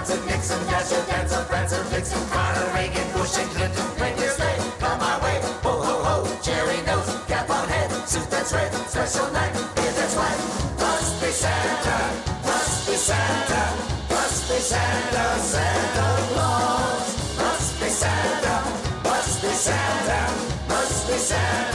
Johnson, 0.01 0.25
Nixon, 0.25 0.65
Dasher, 0.65 1.05
Dancer, 1.05 1.45
Prancer, 1.45 1.83
Vixen, 1.93 2.27
Carter, 2.29 2.65
Reagan, 2.73 3.05
Bush, 3.13 3.37
and 3.37 3.47
Clinton, 3.51 3.85
reindeer 4.01 4.29
sleigh, 4.29 4.57
come 4.79 4.97
my 4.97 5.13
way, 5.21 5.37
ho, 5.61 5.73
ho, 5.77 5.95
ho, 6.01 6.41
cherry 6.41 6.81
nose, 6.89 7.05
cap 7.27 7.47
on 7.51 7.69
head, 7.69 7.91
suit 8.09 8.27
that's 8.31 8.51
red, 8.51 8.73
special 8.89 9.31
night, 9.31 9.53
hear 9.53 9.93
that's 9.93 10.15
right, 10.17 10.39
must 10.81 11.21
be 11.21 11.29
Santa, 11.29 11.97
must 12.49 12.89
be 12.89 12.95
Santa, 12.97 13.63
must 14.09 14.49
be 14.49 14.57
Santa, 14.57 15.25
Santa 15.37 16.07
Claus, 16.33 17.37
must 17.37 17.79
be 17.79 17.89
Santa, 17.89 18.55
must 19.03 19.41
be 19.43 19.49
Santa, 19.53 20.19
must 20.67 21.07
be 21.07 21.13
Santa 21.13 21.70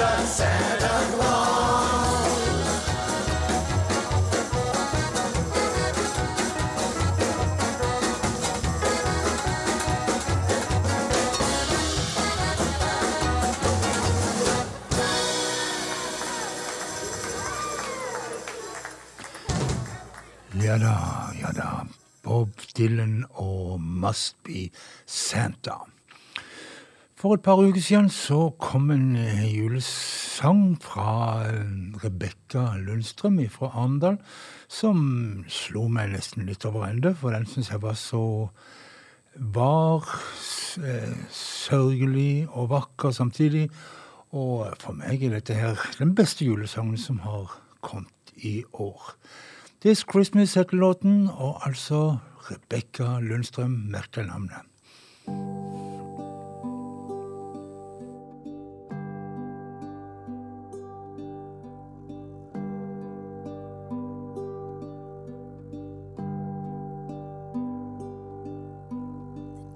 Ja 20.76 20.80
da, 20.82 21.32
ja 21.40 21.50
da. 21.56 21.86
Bob 22.20 22.50
Dylan 22.76 23.22
og 23.40 23.80
Must 23.80 24.36
Be 24.44 24.66
Santa. 25.08 25.78
For 27.16 27.32
et 27.32 27.40
par 27.46 27.62
uker 27.64 27.80
siden 27.80 28.10
så 28.12 28.50
kom 28.60 28.90
en 28.92 29.14
eh, 29.16 29.46
julesang 29.56 30.76
fra 30.84 31.46
eh, 31.48 31.62
Rebekka 32.02 32.66
Lundstrøm 32.82 33.40
fra 33.54 33.70
Arendal, 33.72 34.20
som 34.68 35.00
slo 35.48 35.86
meg 35.88 36.12
nesten 36.12 36.44
litt 36.44 36.68
over 36.68 36.90
ende, 36.90 37.14
for 37.16 37.32
den 37.32 37.48
syns 37.48 37.72
jeg 37.72 37.80
var 37.80 37.96
så 37.96 38.22
var, 39.56 40.04
eh, 40.84 41.16
sørgelig 41.32 42.50
og 42.50 42.68
vakker 42.76 43.16
samtidig. 43.16 43.70
Og 44.36 44.76
for 44.84 44.92
meg 44.92 45.24
er 45.24 45.38
dette 45.38 45.56
her 45.56 45.80
den 45.96 46.12
beste 46.12 46.44
julesangen 46.44 47.00
som 47.00 47.24
har 47.24 47.62
kommet 47.80 48.36
i 48.44 48.58
år. 48.74 49.14
This 49.82 50.04
Christmas 50.12 50.54
heter 50.54 50.76
låten, 50.76 51.28
og 51.28 51.66
altså 51.66 52.16
Rebekka 52.50 53.20
Lundstrøm, 53.20 53.70
merk 53.70 54.16
navnet. 54.16 54.64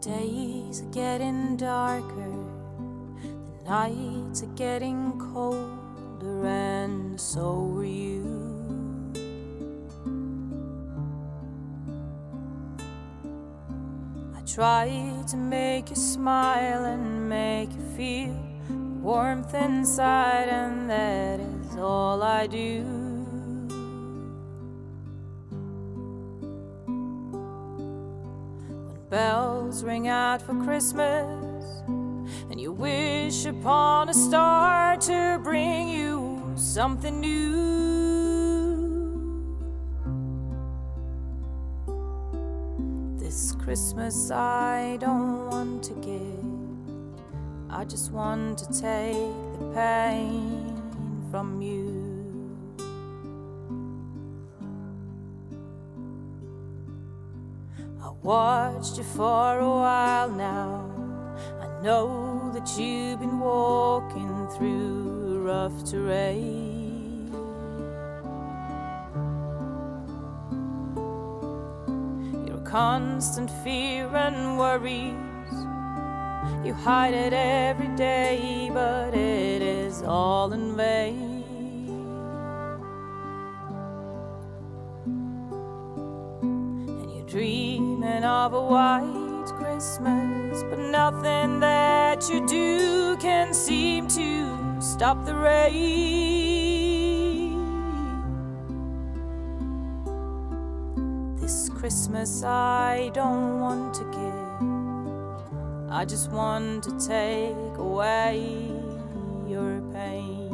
days 0.01 0.81
are 0.81 0.93
getting 0.93 1.57
darker, 1.57 2.35
the 3.21 3.71
nights 3.71 4.43
are 4.43 4.55
getting 4.57 5.19
colder, 5.33 6.47
and 6.47 7.21
so 7.21 7.77
are 7.77 7.85
you. 7.85 8.39
Try 14.55 14.89
to 15.29 15.37
make 15.37 15.91
you 15.91 15.97
smile 15.97 16.85
and 16.85 17.29
make 17.29 17.71
you 17.73 17.83
feel 17.97 18.35
warmth 19.01 19.55
inside, 19.55 20.49
and 20.49 20.91
that 20.91 21.39
is 21.39 21.77
all 21.77 22.23
I 22.23 22.49
do. 22.49 22.83
When 28.87 29.09
bells 29.09 29.85
ring 29.85 30.09
out 30.09 30.43
for 30.43 30.55
Christmas 30.65 31.65
and 32.51 32.61
you 32.61 32.73
wish 32.73 33.45
upon 33.45 34.09
a 34.09 34.15
star 34.15 34.97
to 34.97 35.39
bring 35.45 35.89
you 35.89 36.43
something 36.57 37.21
new. 37.21 38.39
Christmas 43.71 44.33
I 44.33 44.97
don't 44.99 45.49
want 45.49 45.85
to 45.85 45.95
give, 46.03 47.71
I 47.71 47.85
just 47.85 48.11
want 48.11 48.59
to 48.59 48.67
take 48.67 49.15
the 49.61 49.71
pain 49.73 50.83
from 51.31 51.63
you. 51.63 52.59
I 58.03 58.11
watched 58.25 58.99
you 58.99 59.05
for 59.05 59.61
a 59.61 59.69
while 59.69 60.31
now. 60.31 60.91
I 61.61 61.69
know 61.81 62.51
that 62.53 62.77
you've 62.77 63.21
been 63.21 63.39
walking 63.39 64.49
through 64.49 65.45
rough 65.47 65.85
terrain. 65.85 66.70
Constant 72.71 73.51
fear 73.65 74.07
and 74.15 74.57
worries. 74.57 75.15
You 76.65 76.73
hide 76.73 77.15
it 77.15 77.33
every 77.33 77.89
day, 77.97 78.71
but 78.73 79.13
it 79.13 79.61
is 79.61 80.03
all 80.05 80.53
in 80.53 80.77
vain. 80.77 81.43
and 87.01 87.11
you're 87.13 87.27
dreaming 87.27 88.23
of 88.23 88.55
a 88.55 88.63
white 88.63 89.51
Christmas, 89.59 90.63
but 90.71 90.79
nothing 90.79 91.59
that 91.59 92.31
you 92.31 92.47
do 92.47 93.17
can 93.17 93.53
seem 93.53 94.07
to 94.07 94.81
stop 94.81 95.25
the 95.25 95.35
rain. 95.35 96.60
Christmas 101.90 102.44
I 102.44 103.11
don't 103.14 103.59
want 103.59 103.94
to 103.94 104.05
give, 104.12 105.90
I 105.90 106.05
just 106.05 106.31
want 106.31 106.85
to 106.85 106.92
take 107.05 107.79
away 107.79 108.70
your 109.48 109.83
pain. 109.92 110.46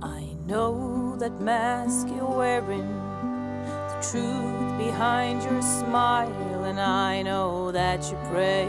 I 0.00 0.36
know 0.46 1.16
that 1.18 1.40
mask 1.40 2.06
you're 2.06 2.24
wearing, 2.24 2.86
the 3.64 3.98
truth 4.12 4.78
behind 4.78 5.42
your 5.42 5.60
smile, 5.60 6.49
and 6.70 6.80
I 6.80 7.22
know 7.22 7.72
that 7.72 8.08
you 8.08 8.16
pray. 8.30 8.66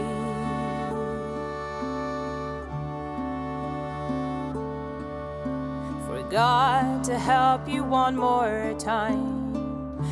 For 6.06 6.20
God 6.28 7.04
to 7.04 7.16
help 7.16 7.68
you 7.68 7.84
one 7.84 8.16
more 8.16 8.74
time 8.76 9.54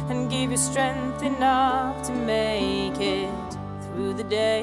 and 0.08 0.30
give 0.30 0.52
you 0.52 0.56
strength 0.56 1.24
enough 1.24 2.06
to 2.06 2.12
make 2.12 3.00
it 3.00 3.50
through 3.82 4.14
the 4.14 4.24
day. 4.24 4.62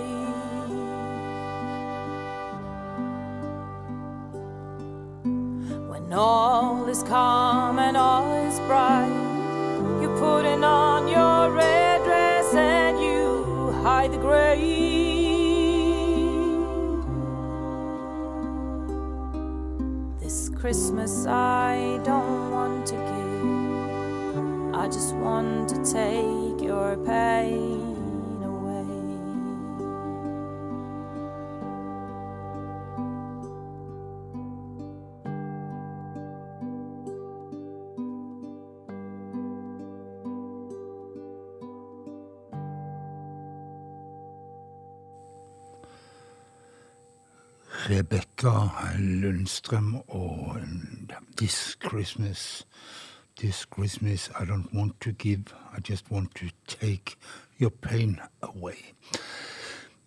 When 5.92 6.14
all 6.14 6.88
is 6.88 7.04
calm 7.04 7.78
and 7.78 7.98
all 7.98 8.32
is 8.48 8.58
bright, 8.62 9.07
the 14.08 14.18
grave. 14.18 14.58
This 20.20 20.50
Christmas 20.50 21.26
I 21.28 22.00
don't 22.04 22.52
want 22.52 22.86
to 22.88 22.96
give, 22.96 24.76
I 24.76 24.88
just 24.88 25.14
want 25.16 25.70
to 25.70 25.76
take 25.84 26.62
your 26.62 26.96
Rebekka 48.38 49.00
Lundstrøm 49.00 49.96
og 50.08 50.58
This 51.38 51.78
Christmas 51.90 52.68
This 53.40 53.66
Christmas 53.74 54.30
I 54.40 54.44
don't 54.44 54.74
want 54.74 55.02
to 55.02 55.12
give, 55.12 55.44
I 55.76 55.80
just 55.90 56.12
want 56.12 56.36
to 56.36 56.46
take 56.68 57.18
your 57.60 57.70
pain 57.70 58.20
away. 58.42 58.94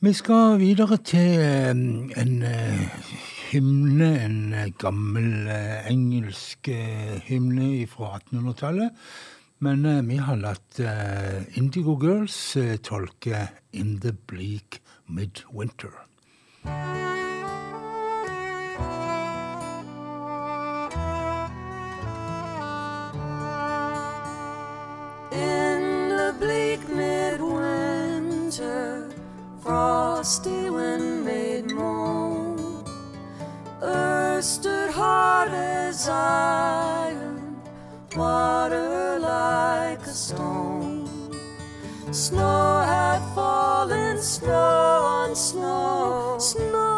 Vi 0.01 0.13
skal 0.13 0.59
videre 0.59 0.97
til 0.97 1.41
eh, 1.41 1.71
en 1.71 2.43
eh, 2.43 2.81
hymne, 3.51 4.25
en 4.25 4.55
eh, 4.55 4.73
gammel 4.79 5.49
engelsk 5.91 6.69
hymne 7.27 7.87
fra 7.87 8.19
1800-tallet. 8.19 8.91
Men 9.59 10.09
vi 10.09 10.17
har 10.17 10.37
latt 10.37 10.81
Indigo 11.55 11.99
Girls 12.01 12.57
tolke 12.83 13.49
In 13.73 14.01
the 14.01 14.13
Bleak 14.13 14.81
Midwinter. 15.07 16.07
Frosty 29.71 30.69
wind 30.69 31.25
made 31.25 31.71
moan. 31.71 32.59
Earth 33.81 34.45
stood 34.45 34.91
hard 34.91 35.53
as 35.53 36.09
iron, 36.09 37.63
water 38.17 39.21
like 39.21 40.01
a 40.01 40.15
stone. 40.27 41.07
Snow 42.11 42.83
had 42.95 43.21
fallen, 43.33 44.21
snow 44.21 45.03
on 45.19 45.37
snow, 45.37 46.37
snow 46.41 46.90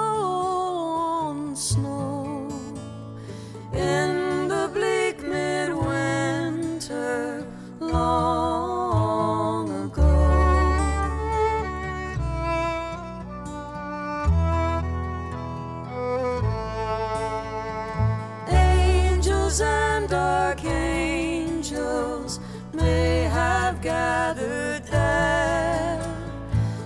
archangels 20.52 22.38
may 22.74 23.22
have 23.22 23.80
gathered 23.80 24.84
there. 24.84 25.98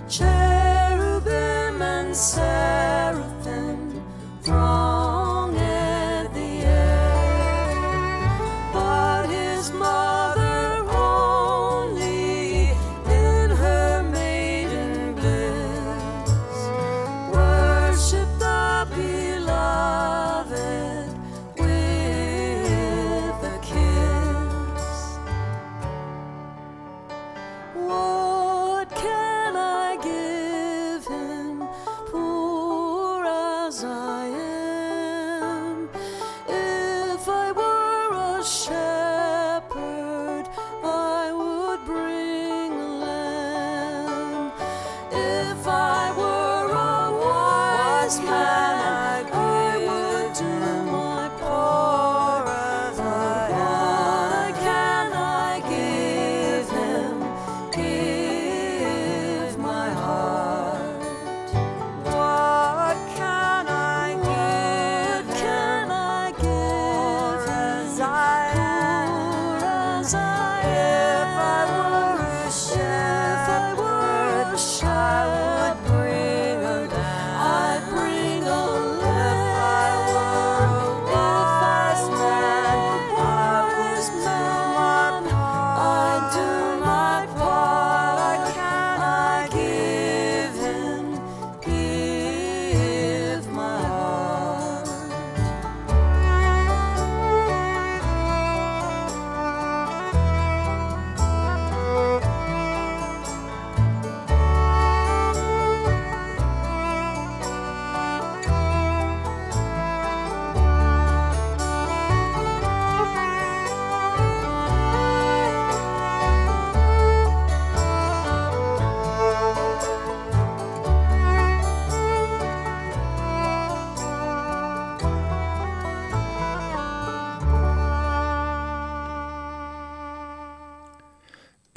Cherubim 0.08 1.82
and 1.82 2.14
seraphim 2.14 2.45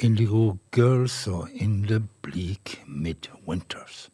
Indigo 0.10 0.58
Girls 0.72 1.28
og 1.28 1.50
In 1.54 1.84
the 1.84 2.00
Bleak 2.22 2.80
Midwinters. 2.88 4.10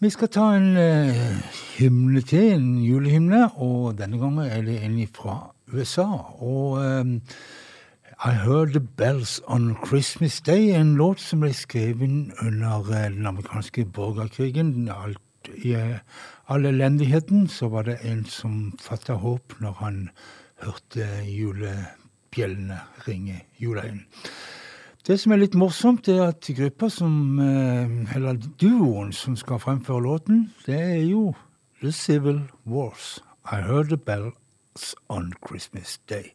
Vi 0.00 0.10
skal 0.10 0.28
ta 0.34 0.48
en 0.56 0.76
eh, 0.80 1.36
hymne 1.78 2.22
til, 2.26 2.56
en 2.56 2.82
julehymne, 2.82 3.44
og 3.54 4.00
denne 4.00 4.18
gangen 4.18 4.42
er 4.42 4.64
det 4.66 4.80
en 4.82 4.96
fra 5.14 5.54
USA. 5.70 6.08
Og 6.42 6.80
eh, 6.82 7.12
I 8.26 8.34
Heard 8.42 8.74
the 8.74 8.80
Bells 8.80 9.40
on 9.46 9.76
Christmas 9.86 10.40
Day, 10.40 10.74
en 10.74 10.96
låt 10.98 11.20
som 11.22 11.44
ble 11.44 11.52
skrevet 11.54 12.34
under 12.42 12.90
eh, 12.90 13.12
den 13.14 13.30
amerikanske 13.30 13.84
borgerkrigen. 13.84 14.88
Alt, 14.90 15.52
I 15.54 15.76
eh, 15.78 15.98
all 16.48 16.66
elendigheten 16.66 17.46
så 17.48 17.68
var 17.68 17.86
det 17.86 18.00
en 18.02 18.24
som 18.26 18.72
fatta 18.80 19.20
håp 19.22 19.54
når 19.60 19.82
han 19.84 20.08
hørte 20.64 21.06
julebjellene 21.28 22.80
ringe 23.06 23.44
jula 23.62 23.86
inn. 23.86 24.08
Det 25.06 25.16
som 25.20 25.32
er 25.32 25.40
litt 25.40 25.56
morsomt, 25.56 26.08
er 26.12 26.26
at 26.28 26.50
gruppa 26.56 26.90
som 26.92 27.38
eh, 27.40 28.16
Eller 28.16 28.36
duoen 28.60 29.14
som 29.16 29.36
skal 29.36 29.62
fremføre 29.62 30.04
låten, 30.04 30.50
det 30.66 30.76
er 30.76 31.04
jo 31.08 31.32
The 31.80 31.92
Civil 31.92 32.42
Wars. 32.66 33.18
I 33.44 33.62
heard 33.62 33.88
the 33.88 33.96
bells 33.96 34.94
on 35.08 35.32
Christmas 35.46 35.98
Day. 36.08 36.34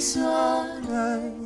Of 0.00 0.16
on 0.16 1.39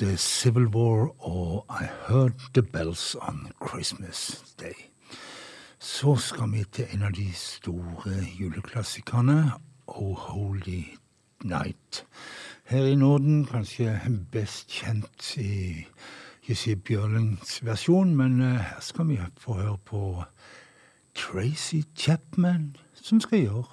Civil 0.00 0.66
War 0.66 1.26
og 1.28 1.66
I 1.68 1.84
Heard 2.08 2.32
The 2.54 2.62
Bells 2.62 3.16
On 3.20 3.48
Christmas 3.68 4.44
Day. 4.60 4.72
Så 5.78 6.16
skal 6.16 6.52
vi 6.52 6.64
til 6.72 6.86
en 6.94 7.02
av 7.02 7.12
de 7.12 7.32
store 7.34 8.14
juleklassikerne, 8.40 9.52
Oh 9.86 10.16
Holy 10.16 10.84
Night. 11.44 12.06
Her 12.64 12.84
i 12.84 12.94
Norden 12.94 13.44
kanskje 13.44 14.00
best 14.32 14.68
kjent 14.68 15.36
i 15.36 15.84
Jussi 16.48 16.74
Bjørlings 16.74 17.60
versjon, 17.64 18.16
men 18.16 18.40
eh, 18.40 18.56
her 18.56 18.80
skal 18.80 19.08
vi 19.08 19.20
få 19.38 19.52
høre 19.60 19.78
på 19.84 20.22
Tracy 21.14 21.82
Chapman, 21.96 22.76
som 22.94 23.20
skal 23.20 23.38
gjøre 23.38 23.64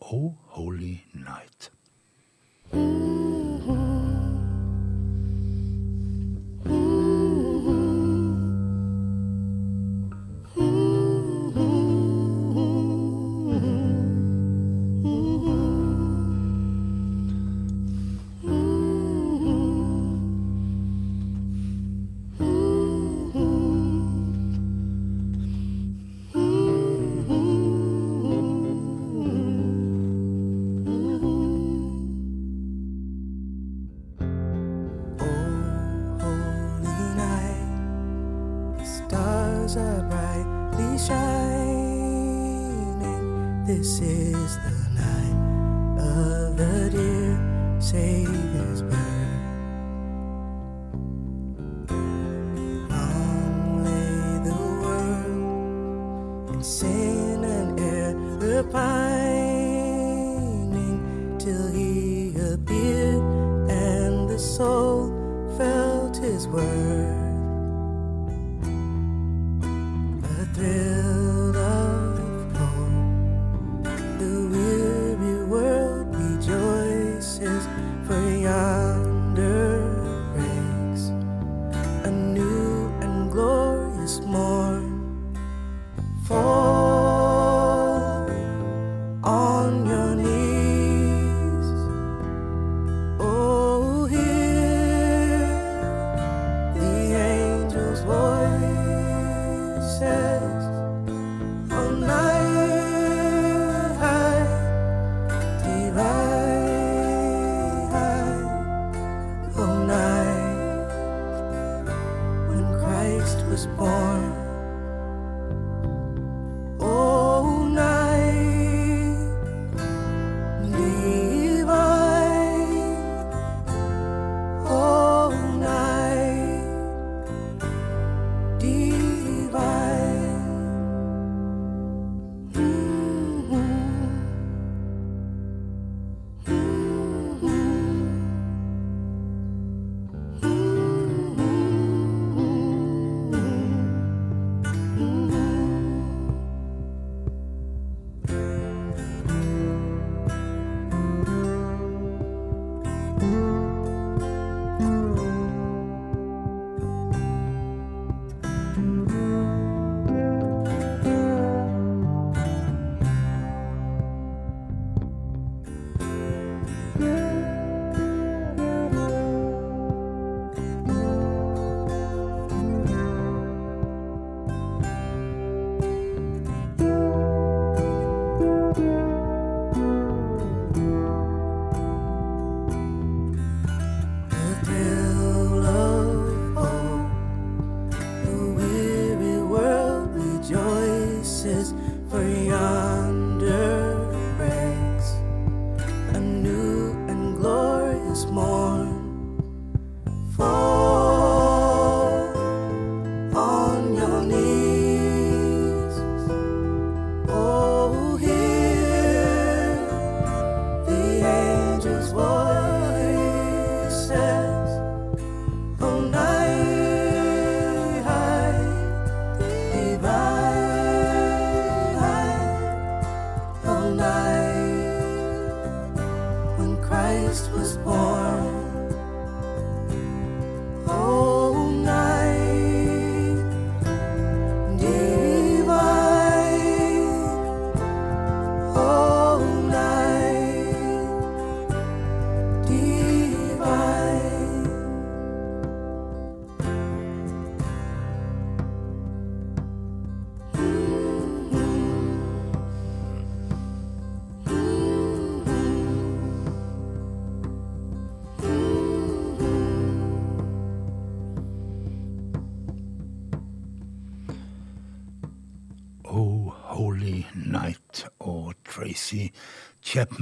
Oh 0.00 0.32
Holy 0.46 0.96
Night. 1.14 1.70
Mm 2.72 3.56
-hmm. 3.56 3.75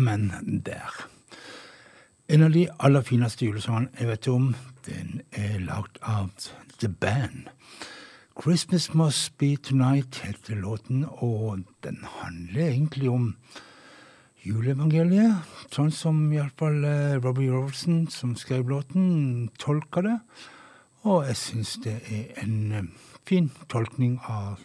Chapman 0.05 0.63
der. 0.65 0.91
En 2.29 2.43
av 2.43 2.51
de 2.53 2.69
aller 2.79 3.03
fineste 3.05 3.47
julesangene 3.47 3.89
jeg 3.97 4.09
vet 4.09 4.27
om, 4.29 4.51
den 4.85 5.23
er 5.33 5.61
lagd 5.65 5.97
av 6.03 6.29
The 6.81 6.89
Band. 6.89 7.49
Christmas 8.37 8.91
Must 8.95 9.39
Be 9.39 9.57
Tonight 9.57 10.19
heter 10.25 10.57
låten, 10.61 11.07
og 11.09 11.63
den 11.85 12.03
handler 12.21 12.67
egentlig 12.67 13.09
om 13.09 13.31
juleevangeliet, 14.45 15.47
sånn 15.73 15.93
som 15.95 16.21
iallfall 16.33 16.85
Robbie 17.25 17.49
Robertson, 17.49 18.05
som 18.13 18.35
skrev 18.37 18.69
låten, 18.69 19.49
tolka 19.57 20.03
det. 20.05 20.19
Og 21.05 21.25
jeg 21.31 21.41
syns 21.41 21.79
det 21.85 21.97
er 22.13 22.43
en 22.45 22.59
eh, 22.73 22.93
fin 23.25 23.49
tolkning 23.73 24.19
av 24.29 24.61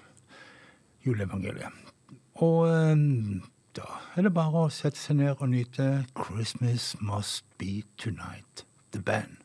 juleevangeliet. 1.07 1.71
Og 2.43 2.67
eh, 2.67 3.47
da 3.75 3.85
er 4.15 4.21
det 4.25 4.33
bare 4.33 4.65
å 4.65 4.69
sette 4.73 4.99
seg 4.99 5.19
ned 5.19 5.35
og 5.39 5.49
nyte 5.49 6.05
'Christmas 6.15 6.95
Must 7.01 7.45
Be 7.57 7.83
Tonight', 7.97 8.65
The 8.91 9.01
Band. 9.01 9.37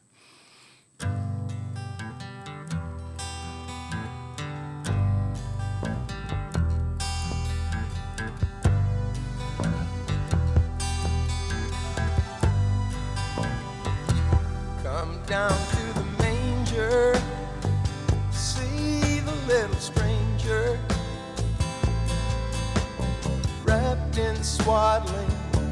Come 14.83 15.19
down 15.27 15.74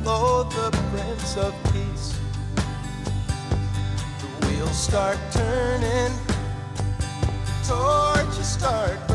lo, 0.05 0.44
the 0.44 0.70
Prince 0.90 1.36
of 1.36 1.55
Peace. 1.72 2.18
The 4.20 4.46
wheels 4.46 4.76
start 4.76 5.18
turning, 5.32 6.12
torches 7.66 8.46
start 8.46 9.12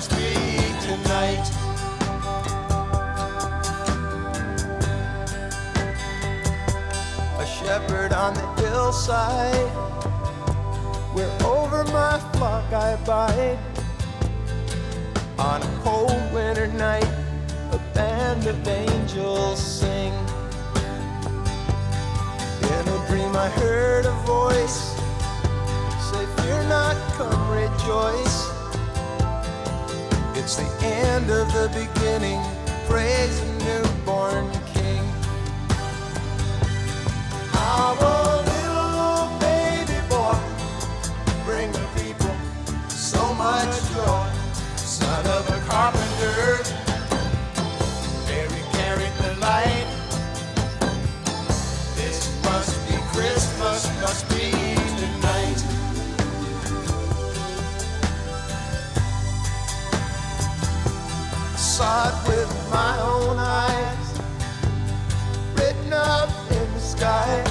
must 0.00 0.16
be 0.16 0.32
tonight. 0.80 1.46
A 7.38 7.46
shepherd 7.46 8.14
on 8.14 8.32
the 8.32 8.62
hillside 8.62 9.68
where 11.12 11.30
over 11.44 11.84
my 11.92 12.18
flock 12.32 12.72
I 12.72 12.92
abide. 12.92 13.58
On 15.38 15.60
a 15.60 15.80
cold 15.82 16.32
winter 16.32 16.68
night, 16.68 17.12
a 17.72 17.80
band 17.92 18.46
of 18.46 18.56
angels 18.66 19.60
sing. 19.60 20.14
In 22.72 22.88
a 22.88 23.06
dream, 23.06 23.36
I 23.36 23.50
heard 23.60 24.06
a 24.06 24.16
voice 24.24 24.96
say, 26.08 26.24
Fear 26.38 26.62
not, 26.70 26.96
come 27.18 27.50
rejoice. 27.50 28.39
End 30.82 31.30
of 31.30 31.52
the 31.52 31.68
beginning. 31.74 32.40
Praise 32.88 33.40
the 33.40 33.64
newborn 33.64 34.50
King. 34.72 35.04
A 37.52 37.92
little 38.50 39.38
baby 39.38 40.00
boy 40.08 40.36
bring 41.44 41.70
the 41.72 41.86
people 41.96 42.34
so 42.88 43.34
much 43.34 43.68
joy. 43.92 44.30
Son 44.76 45.26
of 45.26 45.48
a 45.50 45.60
carpenter, 45.68 46.62
Mary 48.26 48.62
carried 48.72 49.14
the 49.22 49.36
light. 49.40 49.86
This 51.94 52.42
must 52.44 52.88
be 52.88 52.96
Christmas, 53.12 53.86
must 54.00 54.28
be 54.30 54.59
Saw 61.80 62.08
it 62.08 62.28
with 62.28 62.70
my 62.70 63.00
own 63.00 63.38
eyes, 63.38 64.20
written 65.54 65.94
up 65.94 66.28
in 66.50 66.74
the 66.74 66.78
sky. 66.78 67.42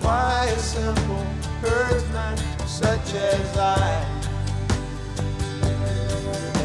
Why 0.00 0.46
a 0.54 0.58
simple 0.60 1.24
herdsman 1.60 2.36
such 2.64 3.12
as 3.14 3.56
I? 3.58 3.90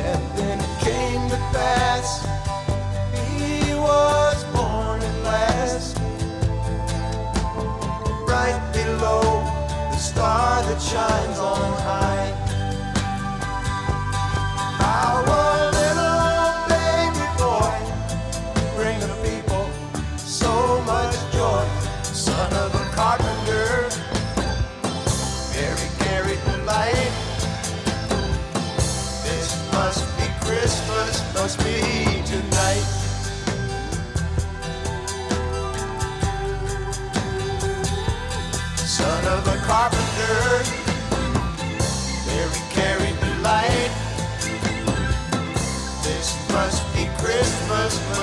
And 0.05 0.21
then 0.37 0.59
it 0.59 0.79
came 0.81 1.27
to 1.27 1.37
pass, 1.57 2.27
he 3.33 3.73
was 3.73 4.43
born 4.53 5.01
at 5.01 5.23
last, 5.23 5.97
right 8.27 8.61
below 8.71 9.41
the 9.89 9.97
star 9.97 10.61
that 10.61 10.79
shines 10.79 11.39
on 11.39 11.82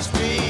must 0.01 0.13
be 0.15 0.50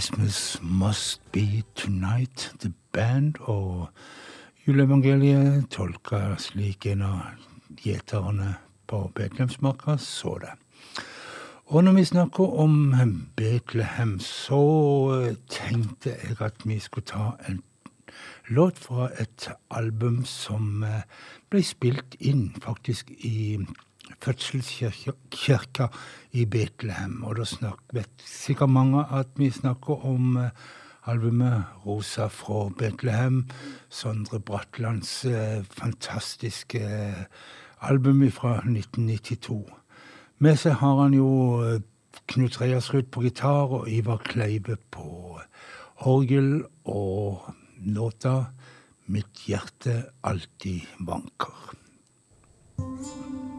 Christmas 0.00 0.58
Must 0.62 1.20
Be 1.30 1.62
Tonight, 1.74 2.54
The 2.60 2.72
Band, 2.92 3.34
og 3.40 3.88
juleevangeliet 4.64 5.66
tolka 5.68 6.38
slik 6.40 6.86
en 6.88 7.02
av 7.04 7.74
gjeterne 7.82 8.54
på 8.88 9.02
Betlehemsmarka 9.12 9.98
så 10.00 10.38
det. 10.40 10.54
Og 11.68 11.84
når 11.84 11.98
vi 11.98 12.06
snakker 12.14 12.56
om 12.64 12.94
Betlehem, 13.36 14.16
så 14.24 14.62
tenkte 15.52 16.16
jeg 16.16 16.40
at 16.48 16.64
vi 16.64 16.78
skulle 16.80 17.10
ta 17.12 17.34
en 17.44 17.60
låt 18.48 18.80
fra 18.80 19.10
et 19.20 19.50
album 19.68 20.24
som 20.24 20.80
eh, 20.80 21.04
ble 21.52 21.60
spilt 21.60 22.16
inn 22.20 22.54
faktisk 22.64 23.12
i 23.20 23.60
fødselskirka 24.20 25.86
i 26.32 26.44
Betlehem. 26.44 27.24
Og 27.24 27.36
da 27.36 27.44
snak, 27.44 27.78
vet 27.92 28.10
sikkert 28.26 28.70
mange 28.70 29.04
at 29.12 29.26
vi 29.36 29.50
snakker 29.50 30.06
om 30.06 30.36
eh, 30.36 30.50
albumet 31.06 31.64
'Rosa 31.86 32.26
fra 32.26 32.68
Betlehem'. 32.68 33.48
Sondre 33.88 34.40
Bratlands 34.40 35.24
eh, 35.24 35.64
fantastiske 35.64 36.78
eh, 36.78 37.24
album 37.80 38.30
fra 38.30 38.56
1992. 38.56 39.64
Med 40.38 40.56
seg 40.56 40.72
har 40.72 41.02
han 41.02 41.14
jo 41.14 41.80
Knut 42.26 42.60
Reiersrud 42.60 43.10
på 43.12 43.20
gitar 43.20 43.72
og 43.72 43.90
Ivar 43.90 44.22
Kleive 44.24 44.76
på 44.90 45.40
orgel 45.96 46.64
og 46.84 47.54
låta 47.80 48.44
'Mitt 49.06 49.46
hjerte 49.46 50.04
alltid 50.22 50.80
vanker'. 51.00 53.49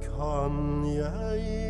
Kan 0.00 0.84
jeg 0.96 1.67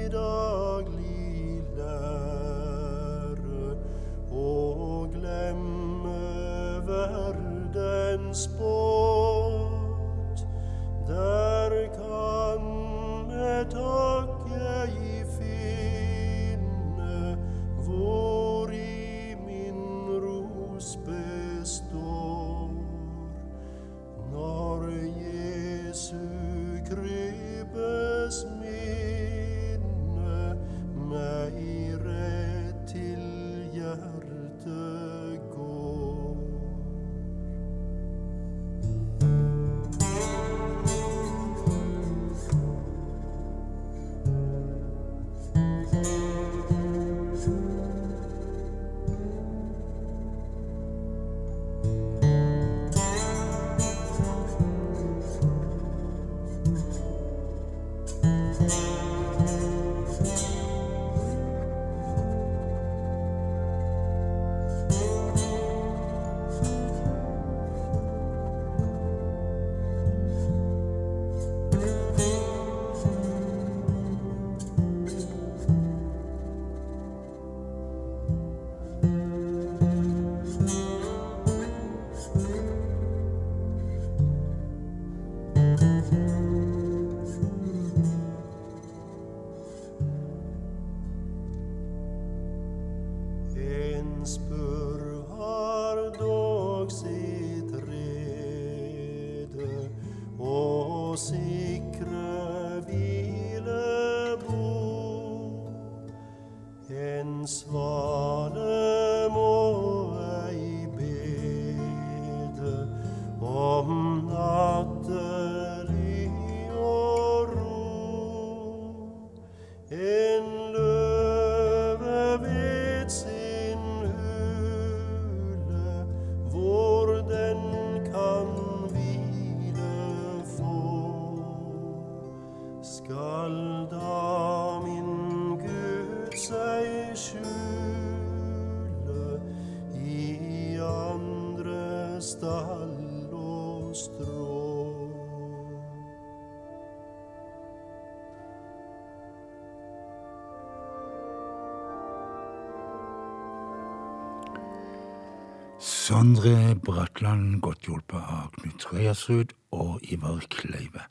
Sondre 156.09 156.75
Bratland, 156.75 157.59
godt 157.61 157.85
hjulpet 157.85 158.29
av 158.33 158.55
Knut 158.55 158.87
Reiersrud 158.89 159.51
og 159.77 159.99
Ivar 160.09 160.41
Kleive. 160.49 161.03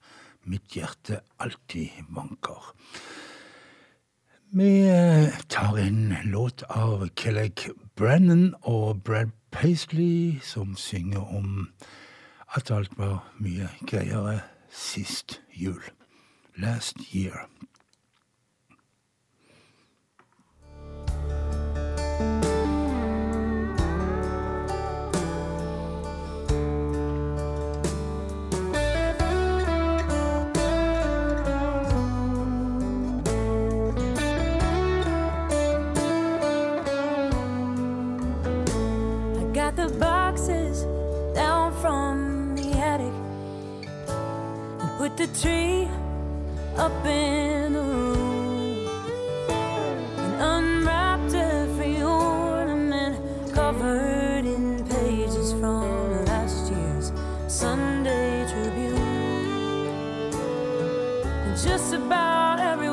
Mitt 0.50 0.74
hjerte 0.74 1.20
alltid 1.38 2.08
vanker. 2.18 2.72
Vi 4.58 4.72
eh, 4.90 5.38
tar 5.54 5.78
en 5.78 6.16
låt 6.32 6.64
av 6.74 7.06
Kelleg 7.14 7.68
Brennan 7.94 8.56
og 8.64 9.04
Brad 9.06 9.36
Paisley, 9.54 10.40
som 10.42 10.74
synger 10.74 11.30
om 11.30 11.68
at 12.58 12.74
alt 12.74 12.98
var 12.98 13.22
mye 13.38 13.70
greiere 13.86 14.40
sist 14.74 15.44
jul. 15.54 15.84
Last 16.58 17.06
year. 17.14 17.46
Just 61.64 61.92
about 61.92 62.60
every 62.60 62.90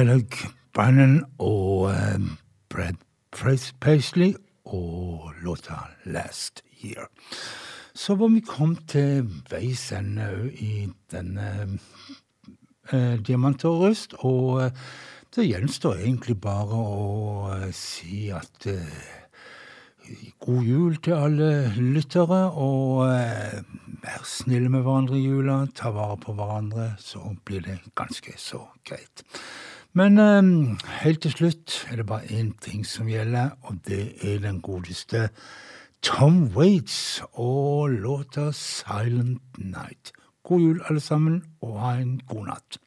Kellogg 0.00 0.32
Bannon 0.72 1.18
og 1.44 1.90
eh, 1.90 2.22
Brad 2.72 3.02
Paisley 3.80 4.32
og 4.64 5.34
låta 5.44 5.74
Last 6.04 6.62
Year. 6.80 7.10
Så 7.92 8.14
var 8.16 8.32
vi 8.32 8.40
kommet 8.40 8.86
til 8.88 9.28
veis 9.50 9.90
ende 9.92 10.30
i 10.56 10.88
denne 11.12 11.50
eh, 12.88 13.20
Diamant 13.20 13.66
og 13.68 13.82
røst, 13.82 14.16
og 14.24 14.62
eh, 14.62 14.88
det 15.36 15.50
gjenstår 15.50 16.00
egentlig 16.00 16.40
bare 16.40 16.80
å 16.80 17.52
eh, 17.58 17.68
si 17.76 18.30
at 18.32 18.72
eh, 18.72 19.08
God 20.40 20.64
jul 20.64 20.96
til 21.04 21.20
alle 21.28 21.50
lyttere, 21.76 22.46
og 22.56 23.04
eh, 23.04 23.60
vær 24.00 24.24
snille 24.24 24.72
med 24.72 24.80
hverandre 24.80 25.20
i 25.20 25.26
jula. 25.28 25.66
Ta 25.76 25.92
vare 25.92 26.16
på 26.24 26.40
hverandre, 26.40 26.94
så 26.96 27.34
blir 27.44 27.68
det 27.68 27.82
ganske 28.00 28.40
så 28.40 28.64
greit. 28.88 29.28
Men 29.92 30.18
eh, 30.18 30.76
helt 31.02 31.22
til 31.22 31.32
slutt 31.32 31.86
er 31.90 31.96
det 31.96 32.06
bare 32.06 32.30
én 32.30 32.52
ting 32.62 32.86
som 32.86 33.08
gjelder, 33.10 33.50
og 33.62 33.80
det 33.86 34.14
er 34.22 34.38
den 34.38 34.60
godeste 34.62 35.28
Tom 36.02 36.46
Waits 36.56 37.22
og 37.32 37.90
låta 37.90 38.52
Silent 38.52 39.58
Night. 39.58 40.12
God 40.42 40.60
jul, 40.60 40.80
alle 40.88 41.00
sammen, 41.00 41.42
og 41.60 41.80
ha 41.80 41.96
en 41.98 42.20
god 42.28 42.46
natt. 42.46 42.78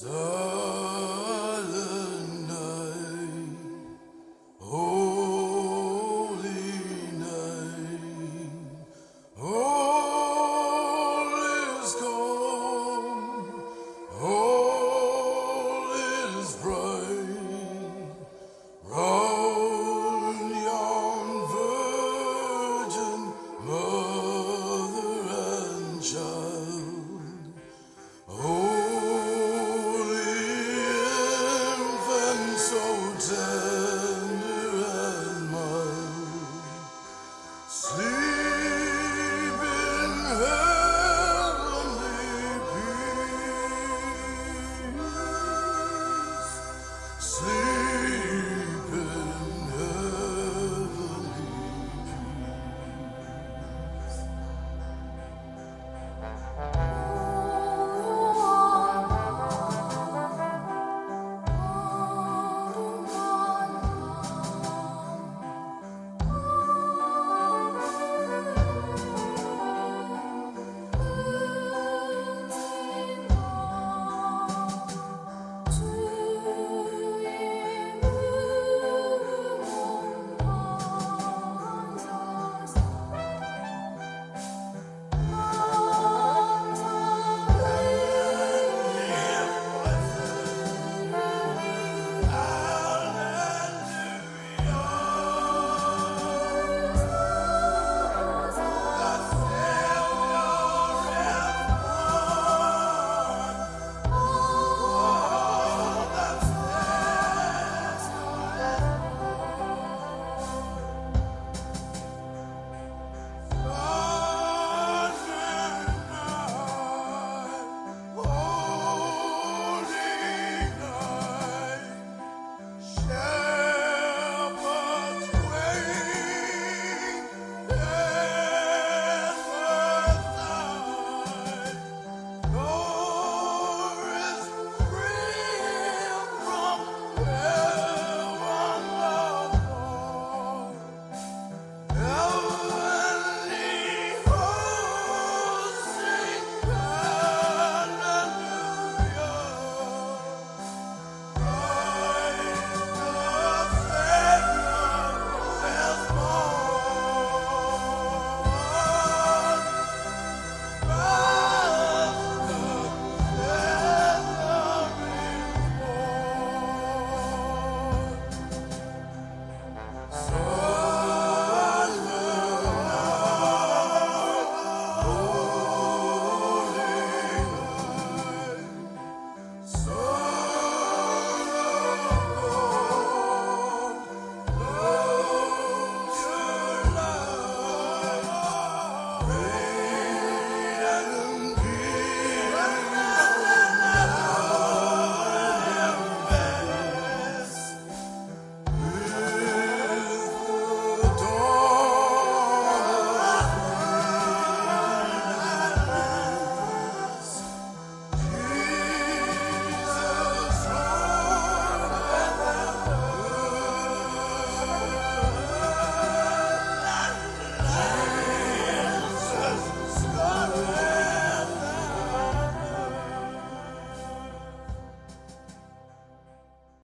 So 0.00 0.50